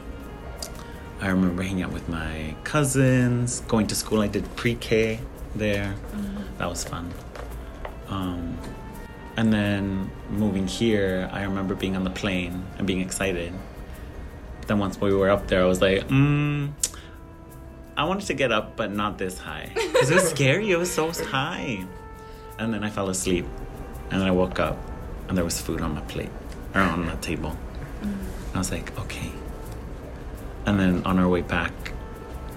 I 1.20 1.30
remember 1.30 1.64
hanging 1.64 1.84
out 1.84 1.92
with 1.92 2.08
my 2.08 2.56
cousins, 2.64 3.62
going 3.62 3.88
to 3.88 3.96
school. 3.96 4.22
I 4.22 4.28
did 4.28 4.56
pre 4.56 4.76
K 4.76 5.20
there. 5.56 5.96
That 6.58 6.70
was 6.70 6.84
fun. 6.84 7.12
Um, 8.08 8.58
and 9.36 9.52
then 9.52 10.10
moving 10.30 10.68
here, 10.68 11.30
I 11.32 11.44
remember 11.44 11.76
being 11.76 11.96
on 11.96 12.04
the 12.04 12.12
plane 12.12 12.66
and 12.78 12.88
being 12.88 13.02
excited. 13.02 13.54
Then 14.68 14.80
once 14.80 15.00
we 15.00 15.14
were 15.14 15.30
up 15.30 15.48
there, 15.48 15.64
I 15.64 15.66
was 15.66 15.82
like, 15.82 16.08
mm, 16.08 16.72
I 17.96 18.04
wanted 18.04 18.28
to 18.28 18.34
get 18.34 18.52
up, 18.52 18.76
but 18.76 18.92
not 18.92 19.18
this 19.18 19.40
high. 19.40 19.72
Because 19.74 20.12
it 20.12 20.16
was 20.16 20.30
scary. 20.30 20.72
It 20.72 20.78
was 20.78 20.92
so 20.92 21.12
high. 21.12 21.86
And 22.60 22.74
then 22.74 22.84
I 22.84 22.90
fell 22.90 23.10
asleep. 23.10 23.46
And 24.10 24.22
then 24.22 24.28
I 24.28 24.32
woke 24.32 24.60
up, 24.60 24.78
and 25.28 25.38
there 25.38 25.46
was 25.46 25.60
food 25.60 25.82
on 25.82 25.94
my 25.94 26.02
plate, 26.02 26.30
or 26.74 26.82
on 26.82 27.06
the 27.06 27.16
table. 27.18 27.56
Mm. 28.02 28.16
I 28.56 28.58
was 28.58 28.72
like, 28.72 28.98
okay. 29.00 29.32
And 30.66 30.80
then 30.80 31.04
on 31.06 31.20
our 31.20 31.28
way 31.28 31.42
back, 31.42 31.74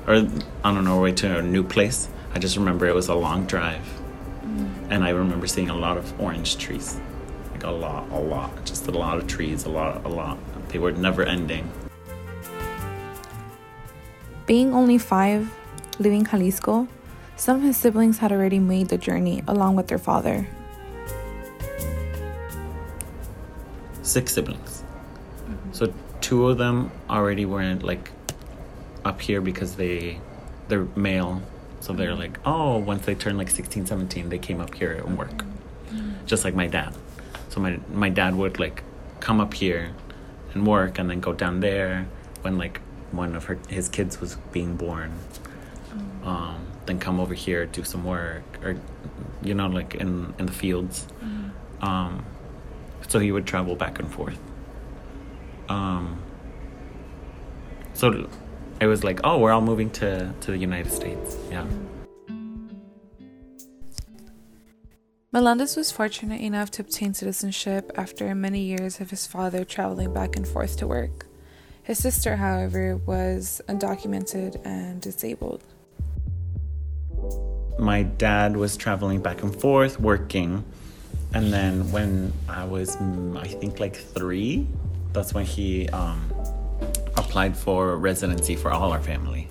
or 0.06 0.26
on 0.64 0.86
our 0.86 1.00
way 1.00 1.12
to 1.12 1.38
a 1.38 1.42
new 1.42 1.64
place, 1.64 2.08
I 2.32 2.38
just 2.38 2.56
remember 2.56 2.86
it 2.86 2.94
was 2.94 3.08
a 3.08 3.14
long 3.14 3.46
drive. 3.46 3.82
Mm. 4.42 4.68
And 4.90 5.04
I 5.04 5.10
remember 5.10 5.46
seeing 5.46 5.70
a 5.70 5.76
lot 5.76 5.96
of 5.96 6.20
orange 6.20 6.56
trees. 6.56 6.98
Like 7.52 7.64
a 7.64 7.70
lot, 7.70 8.08
a 8.10 8.18
lot. 8.18 8.64
Just 8.64 8.86
a 8.86 8.92
lot 8.92 9.18
of 9.18 9.26
trees, 9.26 9.64
a 9.64 9.68
lot, 9.68 10.04
a 10.04 10.08
lot. 10.08 10.38
They 10.68 10.78
were 10.78 10.92
never 10.92 11.24
ending. 11.24 11.68
Being 14.46 14.72
only 14.72 14.98
five, 14.98 15.52
leaving 15.98 16.24
Jalisco, 16.24 16.88
some 17.40 17.57
of 17.57 17.62
his 17.62 17.79
siblings 17.79 18.18
had 18.18 18.33
already 18.33 18.59
made 18.59 18.90
the 18.90 18.98
journey 18.98 19.42
along 19.48 19.74
with 19.74 19.87
their 19.87 19.98
father. 19.98 20.46
Six 24.03 24.35
siblings. 24.35 24.85
So 25.72 25.90
two 26.20 26.48
of 26.48 26.59
them 26.59 26.90
already 27.09 27.46
weren't 27.46 27.83
like 27.83 28.11
up 29.07 29.22
here 29.22 29.40
because 29.40 29.76
they 29.76 30.20
they're 30.68 30.87
male. 30.94 31.40
So 31.81 31.94
they're 31.94 32.14
like, 32.14 32.38
oh, 32.44 32.76
once 32.76 33.07
they 33.07 33.14
turn 33.14 33.38
like 33.38 33.48
16, 33.48 33.87
17, 33.87 34.29
they 34.29 34.37
came 34.37 34.61
up 34.61 34.74
here 34.74 35.03
and 35.07 35.16
work. 35.16 35.46
Just 36.26 36.44
like 36.44 36.55
my 36.55 36.66
dad. 36.66 36.94
So 37.48 37.59
my 37.59 37.81
my 37.90 38.11
dad 38.11 38.37
would 38.37 38.61
like 38.61 38.83
come 39.20 39.40
up 39.40 39.55
here 39.55 39.92
and 40.53 40.66
work 40.66 40.98
and 40.98 41.09
then 41.09 41.20
go 41.20 41.33
down 41.33 41.61
there 41.61 42.07
when 42.42 42.59
like 42.59 42.83
one 43.12 43.35
of 43.35 43.44
her 43.46 43.59
his 43.68 43.88
kids 43.88 44.20
was 44.20 44.37
being 44.53 44.76
born. 44.76 45.14
Um, 46.22 46.66
then 46.90 46.98
come 46.98 47.20
over 47.20 47.35
here, 47.35 47.66
do 47.66 47.85
some 47.85 48.05
work 48.05 48.42
or 48.64 48.76
you 49.42 49.55
know, 49.55 49.68
like 49.68 49.94
in, 49.94 50.35
in 50.38 50.46
the 50.46 50.53
fields. 50.53 51.07
Um, 51.81 52.24
so 53.09 53.18
he 53.18 53.33
would 53.33 53.46
travel 53.46 53.74
back 53.74 53.98
and 53.98 54.11
forth. 54.11 54.38
Um, 55.68 56.20
so 57.94 58.29
it 58.81 58.87
was 58.87 59.03
like, 59.05 59.20
oh, 59.24 59.38
we're 59.38 59.53
all 59.53 59.61
moving 59.61 59.90
to, 59.90 60.33
to 60.40 60.50
the 60.50 60.59
United 60.59 60.92
States. 60.92 61.37
Yeah. 61.50 61.66
Melendez 65.33 65.76
was 65.76 65.92
fortunate 65.92 66.40
enough 66.40 66.72
to 66.72 66.83
obtain 66.83 67.14
citizenship 67.14 67.92
after 67.94 68.35
many 68.35 68.62
years 68.62 69.00
of 69.00 69.11
his 69.11 69.26
father 69.26 69.64
traveling 69.64 70.12
back 70.12 70.37
and 70.37 70.46
forth 70.46 70.76
to 70.79 70.88
work. 70.88 71.26
His 71.83 71.98
sister, 71.98 72.37
however, 72.37 72.96
was 72.96 73.62
undocumented 73.68 74.61
and 74.66 75.00
disabled. 75.00 75.62
My 77.81 78.03
dad 78.03 78.57
was 78.57 78.77
traveling 78.77 79.23
back 79.23 79.43
and 79.43 79.59
forth, 79.59 79.99
working. 79.99 80.64
And 81.33 81.51
then 81.53 81.90
when 81.93 82.33
I 82.49 82.64
was, 82.64 82.97
mm, 82.97 83.38
I 83.38 83.47
think, 83.47 83.81
like 83.81 83.97
three, 83.97 84.66
that's 85.14 85.33
when 85.33 85.47
he 85.47 85.88
um, 85.88 86.31
applied 87.16 87.57
for 87.57 87.97
residency 87.97 88.55
for 88.55 88.71
all 88.71 88.93
our 88.93 89.03
family. 89.03 89.49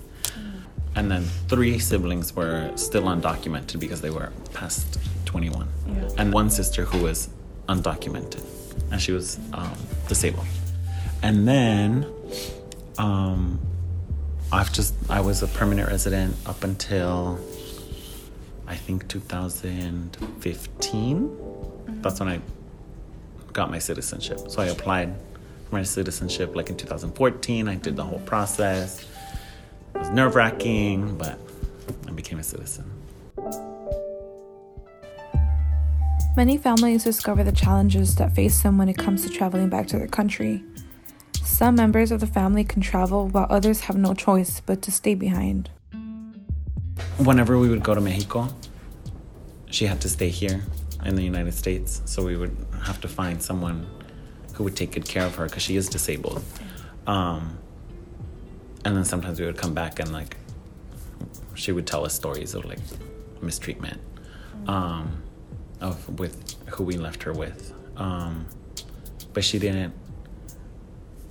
And 0.94 1.10
then 1.10 1.24
three 1.48 1.78
siblings 1.78 2.34
were 2.34 2.70
still 2.76 3.04
undocumented 3.04 3.80
because 3.80 4.00
they 4.00 4.10
were 4.10 4.32
past 4.54 4.98
21. 5.24 5.68
And 6.16 6.32
one 6.32 6.50
sister 6.50 6.84
who 6.84 7.02
was 7.02 7.30
undocumented 7.68 8.44
and 8.90 9.00
she 9.00 9.12
was 9.12 9.38
um, 9.52 9.74
disabled. 10.08 10.46
And 11.22 11.46
then 11.46 12.06
um, 12.98 13.60
I've 14.52 14.72
just, 14.72 14.94
I 15.08 15.20
was 15.20 15.42
a 15.42 15.46
permanent 15.48 15.88
resident 15.88 16.36
up 16.46 16.64
until 16.64 17.38
I 18.70 18.76
think 18.76 19.08
2015. 19.08 21.36
That's 22.02 22.20
when 22.20 22.28
I 22.28 22.40
got 23.52 23.68
my 23.68 23.80
citizenship. 23.80 24.38
So 24.48 24.62
I 24.62 24.66
applied 24.66 25.12
for 25.68 25.74
my 25.74 25.82
citizenship 25.82 26.54
like 26.54 26.70
in 26.70 26.76
2014. 26.76 27.66
I 27.66 27.74
did 27.74 27.96
the 27.96 28.04
whole 28.04 28.20
process. 28.20 29.04
It 29.92 29.98
was 29.98 30.10
nerve 30.10 30.36
wracking, 30.36 31.18
but 31.18 31.36
I 32.06 32.12
became 32.12 32.38
a 32.38 32.44
citizen. 32.44 32.88
Many 36.36 36.56
families 36.56 37.02
discover 37.02 37.42
the 37.42 37.50
challenges 37.50 38.14
that 38.14 38.36
face 38.36 38.62
them 38.62 38.78
when 38.78 38.88
it 38.88 38.96
comes 38.96 39.26
to 39.26 39.30
traveling 39.30 39.68
back 39.68 39.88
to 39.88 39.98
their 39.98 40.06
country. 40.06 40.62
Some 41.42 41.74
members 41.74 42.12
of 42.12 42.20
the 42.20 42.28
family 42.28 42.62
can 42.62 42.82
travel 42.82 43.26
while 43.26 43.48
others 43.50 43.80
have 43.80 43.96
no 43.96 44.14
choice 44.14 44.62
but 44.64 44.80
to 44.82 44.92
stay 44.92 45.16
behind. 45.16 45.70
Whenever 47.18 47.58
we 47.58 47.68
would 47.68 47.82
go 47.82 47.94
to 47.94 48.00
Mexico, 48.00 48.48
she 49.70 49.86
had 49.86 50.00
to 50.00 50.08
stay 50.08 50.28
here 50.28 50.62
in 51.04 51.16
the 51.16 51.22
United 51.22 51.54
States. 51.54 52.02
So 52.04 52.24
we 52.24 52.36
would 52.36 52.56
have 52.82 53.00
to 53.02 53.08
find 53.08 53.42
someone 53.42 53.86
who 54.54 54.64
would 54.64 54.76
take 54.76 54.92
good 54.92 55.06
care 55.06 55.24
of 55.24 55.34
her 55.36 55.46
because 55.46 55.62
she 55.62 55.76
is 55.76 55.88
disabled. 55.88 56.42
Um, 57.06 57.58
and 58.84 58.96
then 58.96 59.04
sometimes 59.04 59.40
we 59.40 59.46
would 59.46 59.58
come 59.58 59.74
back 59.74 59.98
and 59.98 60.12
like 60.12 60.36
she 61.54 61.72
would 61.72 61.86
tell 61.86 62.04
us 62.04 62.14
stories 62.14 62.54
of 62.54 62.64
like 62.64 62.78
mistreatment 63.42 64.00
um, 64.66 65.22
of 65.80 66.18
with 66.18 66.54
who 66.68 66.84
we 66.84 66.96
left 66.96 67.22
her 67.22 67.32
with. 67.32 67.72
Um, 67.96 68.46
but 69.32 69.44
she 69.44 69.58
didn't. 69.58 69.94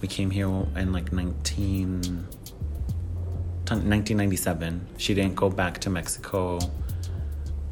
We 0.01 0.08
came 0.08 0.32
here 0.32 0.47
in 0.47 0.93
like 0.93 1.12
19, 1.12 2.27
1997. 3.77 4.88
She 4.97 5.13
didn't 5.13 5.36
go 5.36 5.49
back 5.49 5.79
to 5.79 5.89
Mexico 5.89 6.60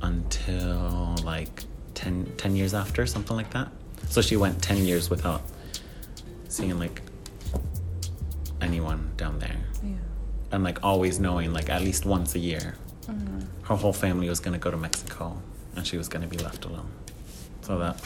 until 0.01 1.15
like 1.23 1.63
10, 1.95 2.33
10 2.37 2.55
years 2.55 2.73
after, 2.73 3.05
something 3.05 3.35
like 3.35 3.51
that. 3.51 3.69
So 4.09 4.21
she 4.21 4.37
went 4.37 4.61
10 4.61 4.85
years 4.85 5.09
without 5.09 5.41
seeing 6.47 6.77
like 6.79 7.01
anyone 8.61 9.11
down 9.17 9.39
there. 9.39 9.57
Yeah. 9.83 9.95
And 10.51 10.63
like 10.63 10.83
always 10.83 11.19
knowing 11.19 11.53
like 11.53 11.69
at 11.69 11.81
least 11.81 12.05
once 12.05 12.35
a 12.35 12.39
year 12.39 12.75
mm-hmm. 13.07 13.39
her 13.63 13.75
whole 13.75 13.93
family 13.93 14.29
was 14.29 14.39
gonna 14.39 14.57
go 14.57 14.71
to 14.71 14.77
Mexico 14.77 15.37
and 15.75 15.85
she 15.85 15.97
was 15.97 16.07
gonna 16.07 16.27
be 16.27 16.37
left 16.37 16.65
alone. 16.65 16.89
So 17.61 17.77
that 17.79 18.01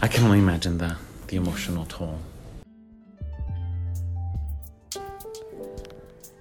I 0.00 0.08
can 0.08 0.24
only 0.24 0.38
imagine 0.38 0.78
the 0.78 0.96
the 1.28 1.36
emotional 1.36 1.84
toll. 1.86 2.20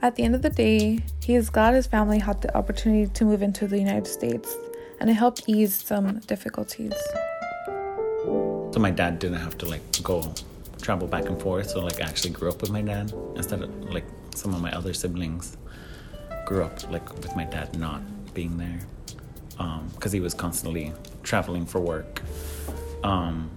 At 0.06 0.14
the 0.18 0.22
end 0.22 0.36
of 0.36 0.44
the 0.44 0.52
day, 0.52 1.00
he 1.24 1.34
is 1.34 1.50
glad 1.50 1.74
his 1.74 1.88
family 1.88 2.20
had 2.20 2.40
the 2.40 2.56
opportunity 2.56 3.12
to 3.12 3.26
move 3.26 3.42
into 3.42 3.66
the 3.66 3.80
United 3.80 4.06
States, 4.06 4.56
and 5.00 5.10
it 5.10 5.14
helped 5.14 5.42
ease 5.48 5.74
some 5.74 6.20
difficulties. 6.20 6.94
So 8.72 8.76
my 8.78 8.92
dad 8.92 9.18
didn't 9.18 9.40
have 9.40 9.58
to 9.58 9.66
like 9.66 9.82
go 10.04 10.32
travel 10.80 11.08
back 11.08 11.26
and 11.26 11.42
forth. 11.42 11.72
So 11.72 11.80
like 11.84 12.00
I 12.04 12.06
actually 12.06 12.34
grew 12.34 12.50
up 12.50 12.62
with 12.62 12.70
my 12.70 12.84
dad 12.84 13.14
instead 13.36 13.64
of 13.64 13.72
like 13.92 14.06
some 14.36 14.54
of 14.54 14.62
my 14.62 14.72
other 14.74 14.94
siblings 14.94 15.58
grew 16.46 16.64
up 16.64 16.88
like 16.92 17.12
with 17.16 17.36
my 17.36 17.46
dad 17.46 17.76
not 17.76 18.04
being 18.36 18.60
there 18.60 18.82
because 19.96 20.12
he 20.12 20.20
was 20.20 20.36
constantly 20.36 20.94
traveling 21.24 21.66
for 21.66 21.82
work. 21.82 22.22
Um, 23.04 23.50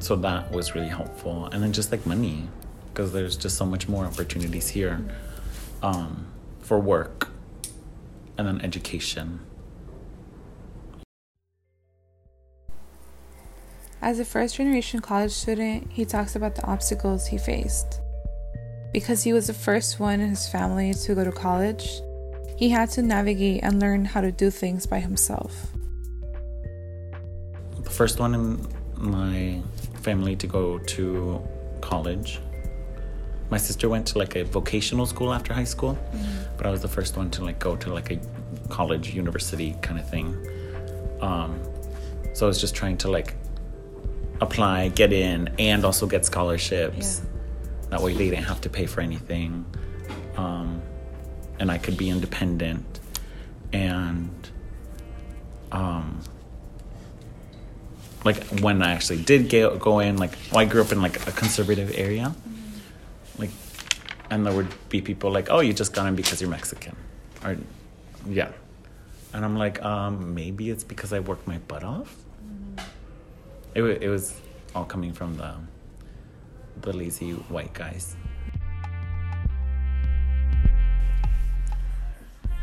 so 0.00 0.16
that 0.16 0.50
was 0.50 0.74
really 0.74 0.88
helpful, 0.88 1.46
and 1.52 1.62
then 1.62 1.72
just 1.72 1.92
like 1.92 2.04
money 2.04 2.48
because 2.94 3.12
there's 3.12 3.36
just 3.36 3.56
so 3.58 3.66
much 3.66 3.88
more 3.88 4.04
opportunities 4.04 4.68
here 4.68 5.04
um, 5.82 6.28
for 6.60 6.78
work 6.78 7.28
and 8.38 8.46
then 8.46 8.60
education. 8.60 9.40
As 14.00 14.20
a 14.20 14.24
first 14.24 14.56
generation 14.56 15.00
college 15.00 15.32
student, 15.32 15.90
he 15.90 16.04
talks 16.04 16.36
about 16.36 16.54
the 16.54 16.64
obstacles 16.64 17.26
he 17.26 17.36
faced. 17.36 18.00
Because 18.92 19.24
he 19.24 19.32
was 19.32 19.48
the 19.48 19.54
first 19.54 19.98
one 19.98 20.20
in 20.20 20.30
his 20.30 20.46
family 20.48 20.94
to 20.94 21.14
go 21.16 21.24
to 21.24 21.32
college, 21.32 22.00
he 22.56 22.68
had 22.68 22.90
to 22.90 23.02
navigate 23.02 23.64
and 23.64 23.80
learn 23.80 24.04
how 24.04 24.20
to 24.20 24.30
do 24.30 24.50
things 24.50 24.86
by 24.86 25.00
himself. 25.00 25.72
the 27.82 27.90
first 27.90 28.20
one 28.20 28.34
in 28.34 28.66
my 28.96 29.60
family 30.02 30.36
to 30.36 30.46
go 30.46 30.78
to 30.78 31.42
college. 31.80 32.38
My 33.54 33.58
sister 33.58 33.88
went 33.88 34.04
to 34.04 34.18
like 34.18 34.34
a 34.34 34.42
vocational 34.42 35.06
school 35.06 35.32
after 35.32 35.54
high 35.54 35.70
school, 35.76 35.96
but 36.56 36.66
I 36.66 36.70
was 36.70 36.82
the 36.82 36.88
first 36.88 37.16
one 37.16 37.30
to 37.30 37.44
like 37.44 37.60
go 37.60 37.76
to 37.76 37.94
like 37.94 38.10
a 38.10 38.18
college, 38.68 39.14
university 39.14 39.76
kind 39.80 39.96
of 39.96 40.10
thing. 40.10 40.28
Um, 41.20 41.60
so 42.32 42.46
I 42.46 42.48
was 42.48 42.60
just 42.60 42.74
trying 42.74 42.98
to 43.04 43.08
like 43.12 43.36
apply, 44.40 44.88
get 44.88 45.12
in, 45.12 45.54
and 45.60 45.84
also 45.84 46.04
get 46.08 46.26
scholarships. 46.26 47.22
That 47.90 48.02
way 48.02 48.12
they 48.12 48.28
didn't 48.28 48.48
have 48.52 48.60
to 48.62 48.68
pay 48.68 48.86
for 48.86 49.00
anything. 49.00 49.64
Um, 50.36 50.82
and 51.60 51.70
I 51.70 51.78
could 51.78 51.96
be 51.96 52.10
independent. 52.10 52.98
And 53.72 54.34
um, 55.70 56.18
like 58.24 58.42
when 58.58 58.82
I 58.82 58.90
actually 58.94 59.22
did 59.22 59.48
go, 59.48 59.76
go 59.76 60.00
in, 60.00 60.16
like 60.16 60.32
well, 60.50 60.62
I 60.62 60.64
grew 60.64 60.82
up 60.82 60.90
in 60.90 61.00
like 61.00 61.24
a 61.28 61.30
conservative 61.30 61.92
area, 61.94 62.34
like, 63.38 63.50
and 64.30 64.44
there 64.46 64.52
would 64.52 64.68
be 64.88 65.00
people 65.00 65.30
like, 65.30 65.48
"Oh, 65.50 65.60
you 65.60 65.72
just 65.72 65.92
got 65.92 66.06
in 66.06 66.14
because 66.16 66.40
you're 66.40 66.50
Mexican," 66.50 66.96
or, 67.44 67.56
yeah, 68.28 68.50
and 69.32 69.44
I'm 69.44 69.56
like, 69.56 69.82
um, 69.82 70.34
maybe 70.34 70.70
it's 70.70 70.84
because 70.84 71.12
I 71.12 71.20
worked 71.20 71.46
my 71.46 71.58
butt 71.58 71.84
off. 71.84 72.14
It 73.74 73.82
wa- 73.82 73.98
it 74.00 74.08
was 74.08 74.40
all 74.74 74.84
coming 74.84 75.12
from 75.12 75.36
the 75.36 75.54
the 76.80 76.92
lazy 76.92 77.32
white 77.32 77.72
guys. 77.74 78.16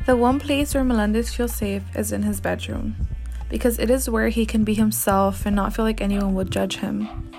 The 0.06 0.16
one 0.18 0.40
place 0.40 0.74
where 0.74 0.84
Melendez 0.84 1.34
feels 1.34 1.54
safe 1.54 1.84
is 1.96 2.12
in 2.12 2.24
his 2.24 2.42
bedroom, 2.42 2.96
because 3.50 3.78
it 3.78 3.90
is 3.90 4.10
where 4.10 4.30
he 4.30 4.46
can 4.46 4.64
be 4.64 4.74
himself 4.74 5.46
and 5.46 5.56
not 5.56 5.76
feel 5.76 5.86
like 5.86 6.02
anyone 6.02 6.34
would 6.34 6.52
judge 6.52 6.78
him. 6.78 7.31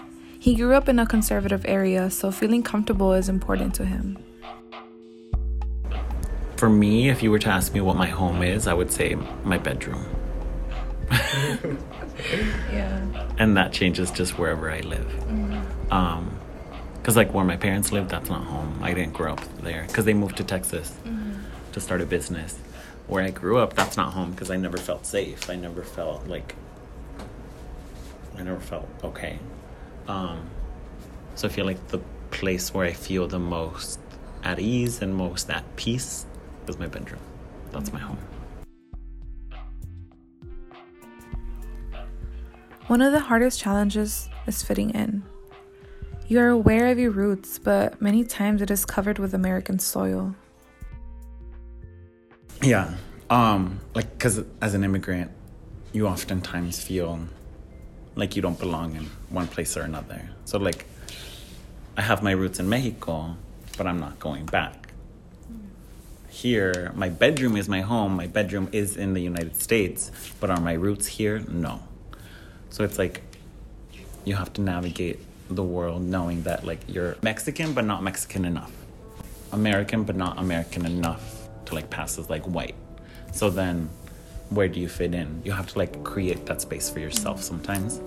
He 0.42 0.57
grew 0.57 0.74
up 0.74 0.88
in 0.88 0.98
a 0.98 1.07
conservative 1.07 1.64
area, 1.68 2.11
so 2.11 2.33
feeling 2.33 2.64
comfortable 2.64 3.12
is 3.12 3.28
important 3.28 3.76
to 3.76 3.85
him. 3.85 4.18
For 6.57 6.68
me, 6.68 7.09
if 7.11 7.22
you 7.22 7.31
were 7.31 7.38
to 7.38 7.48
ask 7.48 7.72
me 7.72 7.81
what 7.81 7.94
my 7.96 8.09
home 8.09 8.42
is, 8.42 8.66
I 8.66 8.74
would 8.74 8.90
say 8.90 9.14
my 9.44 9.59
bedroom. 9.59 10.05
Yeah. 12.72 13.00
and 13.38 13.57
that 13.57 13.72
changes 13.72 14.11
just 14.11 14.37
wherever 14.38 14.70
I 14.70 14.81
live. 14.81 15.11
Um, 15.92 16.37
cause 17.05 17.16
like 17.16 17.33
where 17.33 17.44
my 17.44 17.57
parents 17.57 17.92
live, 17.92 18.09
that's 18.09 18.28
not 18.28 18.44
home. 18.44 18.81
I 18.83 18.94
didn't 18.94 19.14
grow 19.14 19.35
up 19.35 19.40
there 19.62 19.85
because 19.87 20.05
they 20.05 20.14
moved 20.14 20.37
to 20.38 20.44
Texas 20.44 20.92
to 21.72 21.81
start 21.81 22.00
a 22.00 22.07
business. 22.07 22.59
Where 23.07 23.22
I 23.22 23.31
grew 23.31 23.59
up, 23.59 23.74
that's 23.74 23.96
not 23.96 24.12
home 24.12 24.33
because 24.33 24.50
I 24.50 24.57
never 24.57 24.76
felt 24.76 25.07
safe. 25.07 25.48
I 25.48 25.55
never 25.55 25.83
felt 25.83 26.26
like 26.26 26.57
I 28.37 28.42
never 28.42 28.61
felt 28.61 28.88
okay. 29.05 29.38
Um, 30.08 30.48
so 31.34 31.48
I 31.48 31.50
feel 31.50 31.66
like 31.66 31.88
the 31.88 32.00
place 32.30 32.72
where 32.74 32.86
I 32.86 32.92
feel 32.92 33.26
the 33.28 33.38
most 33.38 34.00
at 34.42 34.58
ease 34.58 35.02
and 35.02 35.14
most 35.14 35.50
at 35.50 35.64
peace 35.76 36.26
is 36.66 36.78
my 36.78 36.86
bedroom. 36.86 37.20
That's 37.70 37.92
my 37.92 37.98
home. 37.98 38.18
One 42.88 43.00
of 43.00 43.12
the 43.12 43.20
hardest 43.20 43.60
challenges 43.60 44.28
is 44.46 44.62
fitting 44.62 44.90
in. 44.90 45.22
You 46.26 46.40
are 46.40 46.48
aware 46.48 46.88
of 46.88 46.98
your 46.98 47.10
roots, 47.10 47.58
but 47.58 48.00
many 48.02 48.24
times 48.24 48.60
it 48.62 48.70
is 48.70 48.84
covered 48.84 49.18
with 49.18 49.34
American 49.34 49.78
soil. 49.78 50.34
Yeah. 52.60 52.94
Um, 53.30 53.80
like, 53.94 54.18
cause 54.18 54.44
as 54.60 54.74
an 54.74 54.84
immigrant, 54.84 55.30
you 55.92 56.06
oftentimes 56.06 56.82
feel 56.82 57.28
like 58.14 58.37
you 58.37 58.42
don't 58.42 58.59
belong 58.59 58.96
in 58.96 59.05
one 59.31 59.46
place 59.46 59.77
or 59.77 59.83
another. 59.83 60.29
So 60.44 60.59
like, 60.59 60.87
I 61.96 62.03
have 62.03 62.22
my 62.22 62.33
roots 62.33 62.59
in 62.59 62.68
Mexico, 62.68 63.37
but 63.77 63.87
I'm 63.87 64.01
not 64.01 64.18
going 64.18 64.46
back. 64.46 64.88
Here, 66.29 66.92
my 66.94 67.09
bedroom 67.09 67.57
is 67.57 67.68
my 67.68 67.83
home. 67.83 68.16
My 68.16 68.27
bedroom 68.27 68.68
is 68.72 68.96
in 68.96 69.12
the 69.14 69.20
United 69.20 69.57
States, 69.57 70.11
but 70.40 70.51
are 70.51 70.61
my 70.61 70.72
roots 70.72 71.07
here? 71.07 71.40
No. 71.40 71.83
So 72.70 72.85
it's 72.85 72.98
like 72.98 73.20
you 74.25 74.35
have 74.35 74.53
to 74.55 74.61
navigate 74.62 75.18
the 75.51 75.62
world 75.62 76.03
knowing 76.03 76.42
that 76.44 76.64
like 76.64 76.81
you're 76.88 77.16
Mexican 77.22 77.75
but 77.75 77.85
not 77.85 78.03
Mexican 78.03 78.44
enough. 78.44 78.72
American 79.53 80.05
but 80.05 80.16
not 80.16 80.38
American 80.38 80.87
enough 80.87 81.48
to 81.66 81.75
like 81.75 81.90
pass 81.90 82.18
as 82.18 82.31
like 82.31 82.44
white. 82.44 82.75
So 83.33 83.51
then 83.51 83.90
where 84.50 84.68
do 84.68 84.81
you 84.81 84.88
fit 84.88 85.14
in? 85.14 85.42
You 85.44 85.52
have 85.52 85.68
to 85.68 85.78
like 85.78 86.02
create 86.05 86.46
that 86.46 86.61
space 86.61 86.90
for 86.90 87.00
yourself 87.00 87.38
mm-hmm. 87.38 87.44
sometimes. 87.44 88.00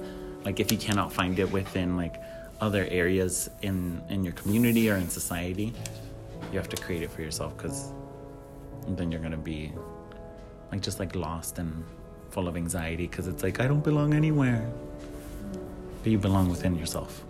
Like 0.43 0.60
if 0.60 0.71
you 0.71 0.78
cannot 0.78 1.12
find 1.12 1.38
it 1.39 1.52
within 1.52 1.98
like 1.98 2.15
other 2.62 2.88
areas 2.89 3.50
in 3.62 4.02
in 4.10 4.24
your 4.24 4.34
community 4.34 4.89
or 4.89 4.95
in 4.95 5.10
society, 5.10 5.74
you 6.52 6.58
have 6.58 6.69
to 6.69 6.78
create 6.78 7.04
it 7.04 7.12
for 7.12 7.21
yourself 7.21 7.58
cuz 7.58 7.91
then 8.88 9.12
you're 9.12 9.21
going 9.21 9.32
to 9.32 9.38
be 9.38 9.71
like 10.71 10.82
just 10.82 11.00
like 11.00 11.15
lost 11.15 11.58
and 11.58 11.84
full 12.30 12.48
of 12.48 12.56
anxiety 12.56 13.08
cuz 13.08 13.28
it's 13.28 13.41
like 13.41 13.60
I 13.60 13.67
don't 13.67 13.84
belong 13.84 14.13
anywhere. 14.13 14.67
But 16.04 16.12
you 16.12 16.19
belong 16.19 16.50
within 16.50 16.76
yourself. 16.76 17.24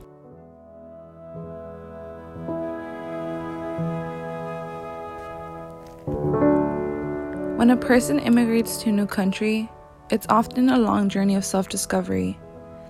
When 7.65 7.75
a 7.75 7.82
person 7.82 8.19
immigrates 8.19 8.78
to 8.84 8.89
a 8.89 8.91
new 8.91 9.08
country, 9.08 9.71
it's 10.12 10.28
often 10.30 10.69
a 10.69 10.78
long 10.78 11.10
journey 11.10 11.34
of 11.34 11.43
self 11.43 11.67
discovery. 11.67 12.38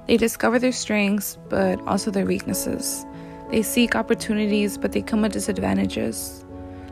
They 0.05 0.17
discover 0.17 0.59
their 0.59 0.73
strengths, 0.73 1.37
but 1.47 1.79
also 1.87 2.11
their 2.11 2.25
weaknesses. 2.25 3.05
They 3.49 3.61
seek 3.61 3.95
opportunities, 3.95 4.77
but 4.77 4.91
they 4.91 5.01
come 5.01 5.21
with 5.21 5.31
disadvantages. 5.31 6.43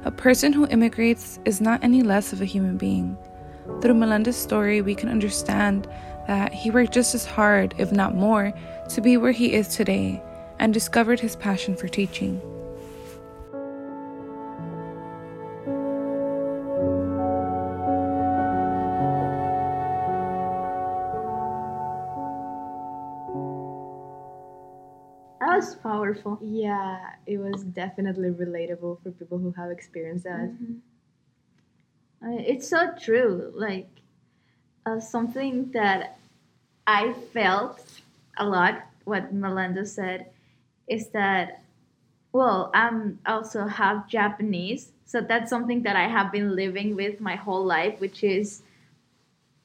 A 0.06 0.12
person 0.12 0.54
who 0.54 0.66
immigrates 0.68 1.42
is 1.44 1.60
not 1.60 1.84
any 1.84 2.04
less 2.04 2.32
of 2.32 2.40
a 2.40 2.46
human 2.46 2.78
being. 2.78 3.18
Through 3.82 3.96
Melendez's 3.96 4.42
story, 4.42 4.82
we 4.82 4.96
can 4.96 5.10
understand 5.10 5.86
that 6.26 6.54
he 6.54 6.72
worked 6.72 6.94
just 6.94 7.14
as 7.14 7.26
hard, 7.26 7.76
if 7.78 7.92
not 7.92 8.16
more, 8.16 8.54
to 8.92 9.02
be 9.02 9.18
where 9.18 9.34
he 9.34 9.52
is 9.52 9.68
today 9.68 10.24
and 10.58 10.74
discovered 10.74 11.20
his 11.20 11.36
passion 11.36 11.76
for 11.76 11.90
teaching. 11.90 12.40
Was 25.64 25.76
powerful. 25.76 26.40
Yeah, 26.42 27.00
it 27.26 27.38
was 27.38 27.64
definitely 27.64 28.30
relatable 28.30 29.02
for 29.02 29.12
people 29.12 29.38
who 29.38 29.52
have 29.52 29.72
experienced 29.72 30.26
that. 30.26 30.52
Mean, 30.60 30.82
it's 32.22 32.68
so 32.68 32.92
true. 33.00 33.52
Like 33.56 33.88
uh, 34.86 35.00
something 35.00 35.72
that 35.72 36.18
I 36.86 37.14
felt 37.34 37.80
a 38.38 38.46
lot. 38.46 38.84
What 39.06 39.34
Melendez 39.34 39.94
said 39.94 40.28
is 40.88 41.10
that, 41.10 41.62
well, 42.32 42.72
I'm 42.74 43.20
also 43.26 43.68
half 43.68 44.08
Japanese, 44.10 44.92
so 45.06 45.22
that's 45.22 45.50
something 45.50 45.84
that 45.84 45.96
I 45.96 46.08
have 46.08 46.32
been 46.32 46.56
living 46.56 46.96
with 46.96 47.20
my 47.20 47.36
whole 47.36 47.66
life, 47.66 48.00
which 48.00 48.24
is 48.24 48.62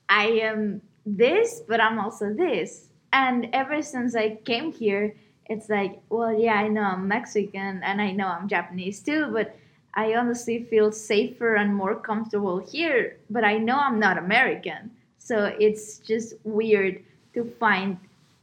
I 0.09 0.27
am 0.43 0.83
this, 1.07 1.63
but 1.67 1.81
I'm 1.81 1.99
also 1.99 2.33
this. 2.35 2.89
And 3.13 3.49
ever 3.53 3.83
since 3.83 4.15
I 4.15 4.37
came 4.45 4.73
here, 4.73 5.15
it's 5.49 5.69
like, 5.69 6.01
well, 6.11 6.33
yeah, 6.33 6.55
I 6.55 6.69
know 6.69 6.83
I'm 6.83 7.09
Mexican 7.09 7.83
and 7.83 8.01
I 8.01 8.13
know 8.13 8.27
I'm 8.29 8.49
Japanese 8.49 9.01
too, 9.01 9.31
but 9.33 9.57
I 9.95 10.15
honestly 10.15 10.63
feel 10.65 10.93
safer 10.93 11.55
and 11.55 11.75
more 11.75 11.97
comfortable 11.97 12.59
here, 12.59 13.17
but 13.31 13.45
I 13.45 13.59
know 13.59 13.79
I'm 13.79 13.99
not 13.99 14.19
American. 14.19 14.91
So 15.19 15.55
it's 15.59 15.99
just 15.99 16.35
weird 16.45 17.03
to 17.35 17.45
find 17.59 17.99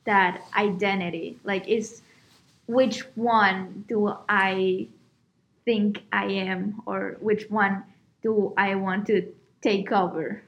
that 0.05 0.41
identity. 0.55 1.37
Like, 1.43 1.67
is 1.67 2.01
which 2.67 3.01
one 3.15 3.85
do 3.87 4.13
I 4.27 4.87
think 5.65 6.03
I 6.11 6.25
am, 6.25 6.81
or 6.85 7.17
which 7.19 7.49
one 7.49 7.83
do 8.21 8.53
I 8.57 8.75
want 8.75 9.07
to 9.07 9.23
take 9.61 9.91
over? 9.91 10.41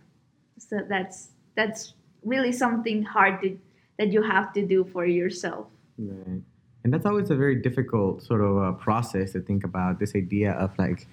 So 0.60 0.82
that's 0.88 1.30
that's 1.56 1.94
really 2.24 2.52
something 2.52 3.04
hard 3.04 3.42
to 3.42 3.58
that 3.98 4.12
you 4.12 4.22
have 4.22 4.54
to 4.54 4.66
do 4.66 4.84
for 4.84 5.06
yourself. 5.06 5.68
Right. 5.98 6.42
And 6.84 6.94
that's 6.94 7.06
always 7.06 7.30
a 7.30 7.36
very 7.36 7.56
difficult 7.56 8.24
sort 8.24 8.42
of 8.42 8.58
uh, 8.58 8.72
process 8.74 9.34
to 9.34 9.42
think 9.42 9.64
about 9.64 10.00
this 10.00 10.16
idea 10.16 10.52
of 10.54 10.78
like, 10.78 11.08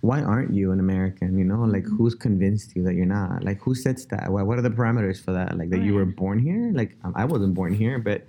why 0.00 0.20
aren't 0.22 0.52
you 0.52 0.72
an 0.72 0.80
American? 0.80 1.38
You 1.38 1.44
know, 1.44 1.62
like 1.62 1.84
who's 1.84 2.14
convinced 2.14 2.76
you 2.76 2.82
that 2.84 2.94
you're 2.94 3.06
not? 3.06 3.44
Like 3.44 3.60
who 3.60 3.74
sets 3.74 4.04
that? 4.06 4.30
What 4.30 4.46
what 4.46 4.58
are 4.58 4.62
the 4.62 4.70
parameters 4.70 5.22
for 5.24 5.32
that? 5.32 5.56
Like 5.56 5.70
that 5.70 5.82
you 5.82 5.94
were 5.94 6.04
born 6.04 6.38
here? 6.38 6.72
Like 6.74 6.96
um, 7.04 7.14
I 7.16 7.24
wasn't 7.24 7.54
born 7.54 7.72
here, 7.74 7.98
but 7.98 8.26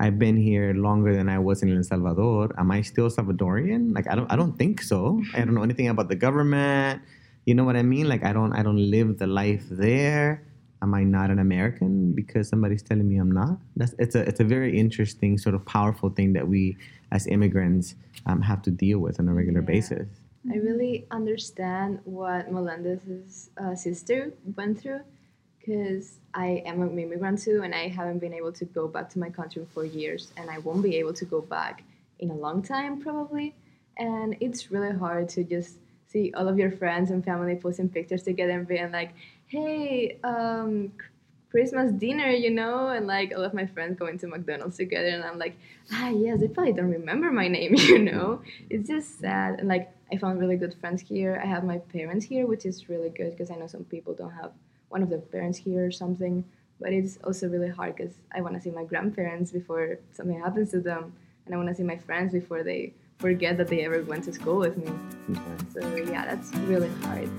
I've 0.00 0.18
been 0.18 0.36
here 0.36 0.74
longer 0.74 1.14
than 1.14 1.28
I 1.28 1.38
was 1.38 1.62
in 1.62 1.74
El 1.74 1.82
Salvador. 1.84 2.50
Am 2.58 2.70
I 2.70 2.82
still 2.82 3.08
Salvadorian? 3.08 3.94
Like 3.94 4.06
I 4.10 4.14
don't 4.14 4.30
I 4.30 4.36
don't 4.36 4.58
think 4.58 4.82
so. 4.82 5.22
I 5.34 5.38
don't 5.44 5.54
know 5.54 5.62
anything 5.62 5.88
about 5.88 6.08
the 6.08 6.16
government. 6.16 7.00
You 7.46 7.54
know 7.54 7.64
what 7.64 7.76
I 7.76 7.82
mean? 7.82 8.08
Like 8.08 8.24
I 8.24 8.32
don't 8.32 8.52
I 8.52 8.62
don't 8.62 8.90
live 8.90 9.18
the 9.18 9.26
life 9.26 9.64
there. 9.70 10.42
Am 10.82 10.94
I 10.94 11.04
not 11.04 11.30
an 11.30 11.38
American 11.38 12.12
because 12.12 12.48
somebody's 12.48 12.82
telling 12.82 13.08
me 13.08 13.16
I'm 13.16 13.30
not? 13.30 13.56
That's 13.76 13.94
it's 13.98 14.14
a 14.14 14.20
it's 14.28 14.40
a 14.40 14.44
very 14.44 14.78
interesting 14.78 15.38
sort 15.38 15.54
of 15.54 15.64
powerful 15.64 16.10
thing 16.10 16.32
that 16.34 16.46
we 16.48 16.76
as 17.12 17.26
immigrants 17.26 17.94
um, 18.26 18.42
have 18.42 18.60
to 18.62 18.70
deal 18.70 18.98
with 18.98 19.18
on 19.20 19.28
a 19.28 19.34
regular 19.34 19.60
Yeah. 19.60 19.66
basis. 19.74 20.08
I 20.52 20.56
really 20.56 21.06
understand 21.12 22.00
what 22.04 22.50
Melendez's 22.50 23.50
uh, 23.62 23.76
sister 23.76 24.32
went 24.56 24.80
through 24.80 25.02
because 25.60 26.18
I 26.34 26.62
am 26.66 26.82
an 26.82 26.98
immigrant 26.98 27.40
too, 27.40 27.62
and 27.62 27.72
I 27.72 27.86
haven't 27.86 28.18
been 28.18 28.34
able 28.34 28.52
to 28.60 28.64
go 28.64 28.88
back 28.88 29.08
to 29.10 29.20
my 29.20 29.30
country 29.30 29.64
for 29.72 29.84
years, 29.84 30.32
and 30.36 30.50
I 30.50 30.58
won't 30.58 30.82
be 30.82 30.96
able 30.96 31.12
to 31.14 31.24
go 31.24 31.40
back 31.40 31.84
in 32.18 32.30
a 32.30 32.34
long 32.34 32.60
time 32.62 33.00
probably. 33.00 33.54
And 33.98 34.36
it's 34.40 34.72
really 34.72 34.96
hard 34.96 35.28
to 35.30 35.44
just 35.44 35.76
see 36.08 36.32
all 36.36 36.48
of 36.48 36.58
your 36.58 36.72
friends 36.72 37.10
and 37.12 37.24
family 37.24 37.54
posting 37.54 37.88
pictures 37.88 38.22
together 38.24 38.52
and 38.52 38.66
being 38.66 38.90
like, 38.90 39.10
"Hey, 39.52 40.18
um, 40.24 40.92
Christmas 41.50 41.92
dinner," 41.92 42.30
you 42.30 42.50
know, 42.50 42.88
and 42.88 43.06
like 43.06 43.32
all 43.36 43.44
of 43.44 43.52
my 43.52 43.66
friends 43.66 43.98
going 43.98 44.18
to 44.20 44.26
McDonald's 44.26 44.78
together, 44.78 45.08
and 45.08 45.22
I'm 45.22 45.38
like, 45.38 45.56
ah, 45.92 46.08
yes, 46.08 46.40
they 46.40 46.48
probably 46.48 46.72
don't 46.72 46.90
remember 46.90 47.30
my 47.30 47.48
name, 47.58 47.74
you 47.74 47.98
know. 47.98 48.40
It's 48.70 48.88
just 48.88 49.20
sad, 49.20 49.58
and 49.58 49.68
like 49.68 49.92
I 50.10 50.16
found 50.16 50.40
really 50.40 50.56
good 50.56 50.74
friends 50.80 51.02
here. 51.02 51.38
I 51.42 51.46
have 51.46 51.64
my 51.64 51.78
parents 51.78 52.24
here, 52.24 52.46
which 52.46 52.64
is 52.64 52.88
really 52.88 53.10
good 53.10 53.32
because 53.32 53.50
I 53.50 53.56
know 53.56 53.66
some 53.66 53.84
people 53.84 54.14
don't 54.14 54.32
have 54.42 54.52
one 54.88 55.02
of 55.02 55.10
their 55.10 55.20
parents 55.20 55.58
here 55.58 55.86
or 55.86 55.92
something. 55.92 56.44
But 56.80 56.92
it's 56.92 57.18
also 57.22 57.48
really 57.48 57.68
hard 57.68 57.94
because 57.96 58.14
I 58.34 58.40
want 58.40 58.54
to 58.56 58.60
see 58.60 58.70
my 58.70 58.84
grandparents 58.84 59.52
before 59.52 59.98
something 60.12 60.40
happens 60.40 60.70
to 60.72 60.80
them, 60.80 61.12
and 61.44 61.54
I 61.54 61.58
want 61.58 61.68
to 61.68 61.74
see 61.74 61.84
my 61.84 61.98
friends 61.98 62.32
before 62.32 62.62
they 62.64 62.94
forget 63.18 63.56
that 63.58 63.68
they 63.68 63.84
ever 63.84 64.02
went 64.02 64.24
to 64.24 64.32
school 64.32 64.58
with 64.58 64.76
me. 64.76 64.90
So 65.72 65.80
yeah, 65.96 66.24
that's 66.24 66.52
really 66.66 66.90
hard. 67.04 67.30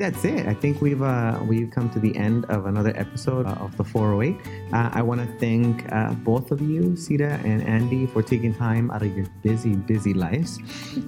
Think 0.00 0.14
that's 0.14 0.24
it. 0.24 0.46
I 0.46 0.54
think 0.54 0.80
we've 0.80 1.02
uh, 1.02 1.38
we've 1.46 1.70
come 1.70 1.90
to 1.90 1.98
the 1.98 2.16
end 2.16 2.44
of 2.46 2.66
another 2.66 2.92
episode 2.96 3.46
uh, 3.46 3.64
of 3.64 3.76
the 3.76 3.84
408. 3.84 4.36
Uh, 4.72 4.90
I 4.92 5.02
want 5.02 5.20
to 5.20 5.26
thank 5.38 5.90
uh, 5.92 6.12
both 6.14 6.50
of 6.50 6.60
you, 6.60 6.96
Sita 6.96 7.40
and 7.44 7.62
Andy, 7.62 8.06
for 8.06 8.22
taking 8.22 8.54
time 8.54 8.90
out 8.90 9.02
of 9.02 9.14
your 9.16 9.26
busy, 9.42 9.74
busy 9.74 10.14
lives 10.14 10.58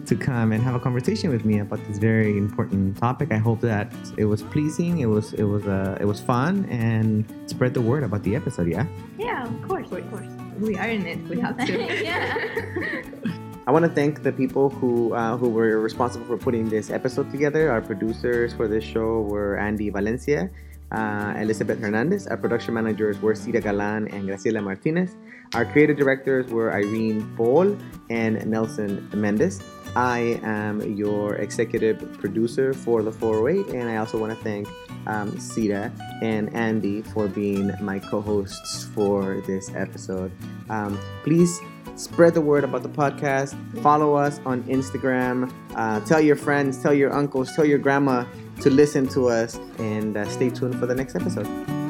to 0.07 0.17
come 0.17 0.53
and 0.53 0.63
have 0.63 0.75
a 0.75 0.81
conversation 0.81 1.31
with 1.31 1.45
me 1.45 1.61
about 1.61 1.85
this 1.87 1.99
very 1.99 2.37
important 2.37 2.99
topic. 2.99 3.33
I 3.33 3.39
hope 3.39 3.61
that 3.61 3.93
it 4.17 4.27
was 4.27 4.43
pleasing, 4.43 5.01
it 5.01 5.07
was 5.07 5.33
it 5.35 5.45
was 5.45 5.67
uh, 5.67 5.97
it 6.01 6.05
was 6.05 6.21
fun, 6.21 6.67
and 6.67 7.25
spread 7.47 7.75
the 7.75 7.83
word 7.83 8.03
about 8.03 8.23
the 8.23 8.37
episode. 8.37 8.69
Yeah. 8.69 8.87
Yeah, 9.19 9.47
of 9.47 9.69
course, 9.69 9.91
of 9.91 10.11
course. 10.11 10.29
We 10.59 10.77
are 10.77 10.89
in 10.89 11.07
it. 11.07 11.19
We 11.29 11.41
have 11.41 11.57
to. 11.67 11.73
yeah. 12.05 13.39
I 13.65 13.71
want 13.71 13.85
to 13.85 13.91
thank 13.91 14.25
the 14.25 14.33
people 14.33 14.71
who 14.71 15.15
uh, 15.15 15.37
who 15.37 15.49
were 15.49 15.79
responsible 15.79 16.27
for 16.27 16.37
putting 16.37 16.69
this 16.69 16.91
episode 16.91 17.31
together. 17.31 17.71
Our 17.71 17.81
producers 17.81 18.53
for 18.53 18.67
this 18.67 18.83
show 18.83 19.23
were 19.23 19.57
Andy 19.57 19.89
Valencia, 19.89 20.51
uh, 20.91 21.35
Elizabeth 21.39 21.79
Hernandez. 21.79 22.27
Our 22.27 22.37
production 22.37 22.75
managers 22.75 23.23
were 23.23 23.37
Cita 23.37 23.61
Galan 23.61 24.09
and 24.09 24.29
Graciela 24.29 24.63
Martinez. 24.65 25.15
Our 25.55 25.65
creative 25.65 25.97
directors 25.97 26.51
were 26.51 26.75
Irene 26.75 27.23
Paul 27.37 27.77
and 28.11 28.45
Nelson 28.47 29.09
Mendez. 29.15 29.63
I 29.95 30.41
am 30.43 30.81
your 30.97 31.37
executive 31.37 32.19
producer 32.19 32.73
for 32.73 33.03
the 33.03 33.13
408, 33.13 33.75
and 33.77 33.89
I 33.89 33.97
also 33.97 34.19
want 34.19 34.37
to 34.37 34.43
thank 34.43 34.67
um, 35.07 35.39
Cita 35.39 35.93
and 36.23 36.53
Andy 36.53 37.03
for 37.03 37.29
being 37.29 37.71
my 37.81 38.01
co-hosts 38.01 38.85
for 38.95 39.43
this 39.47 39.71
episode. 39.77 40.33
Um, 40.71 40.99
please 41.23 41.61
spread 41.97 42.35
the 42.35 42.41
word 42.41 42.65
about 42.65 42.83
the 42.83 42.89
podcast. 42.89 43.55
Follow 43.83 44.15
us 44.15 44.41
on 44.45 44.63
Instagram. 44.65 45.53
Uh, 45.75 46.01
tell 46.01 46.21
your 46.21 46.37
friends, 46.37 46.83
tell 46.83 46.95
your 46.95 47.13
uncles, 47.13 47.53
tell 47.55 47.65
your 47.65 47.79
grandma 47.79 48.25
to 48.61 48.71
listen 48.71 49.09
to 49.09 49.29
us, 49.29 49.57
and 49.79 50.17
uh, 50.17 50.29
stay 50.29 50.51
tuned 50.51 50.79
for 50.79 50.87
the 50.87 50.95
next 50.95 51.15
episode. 51.17 51.82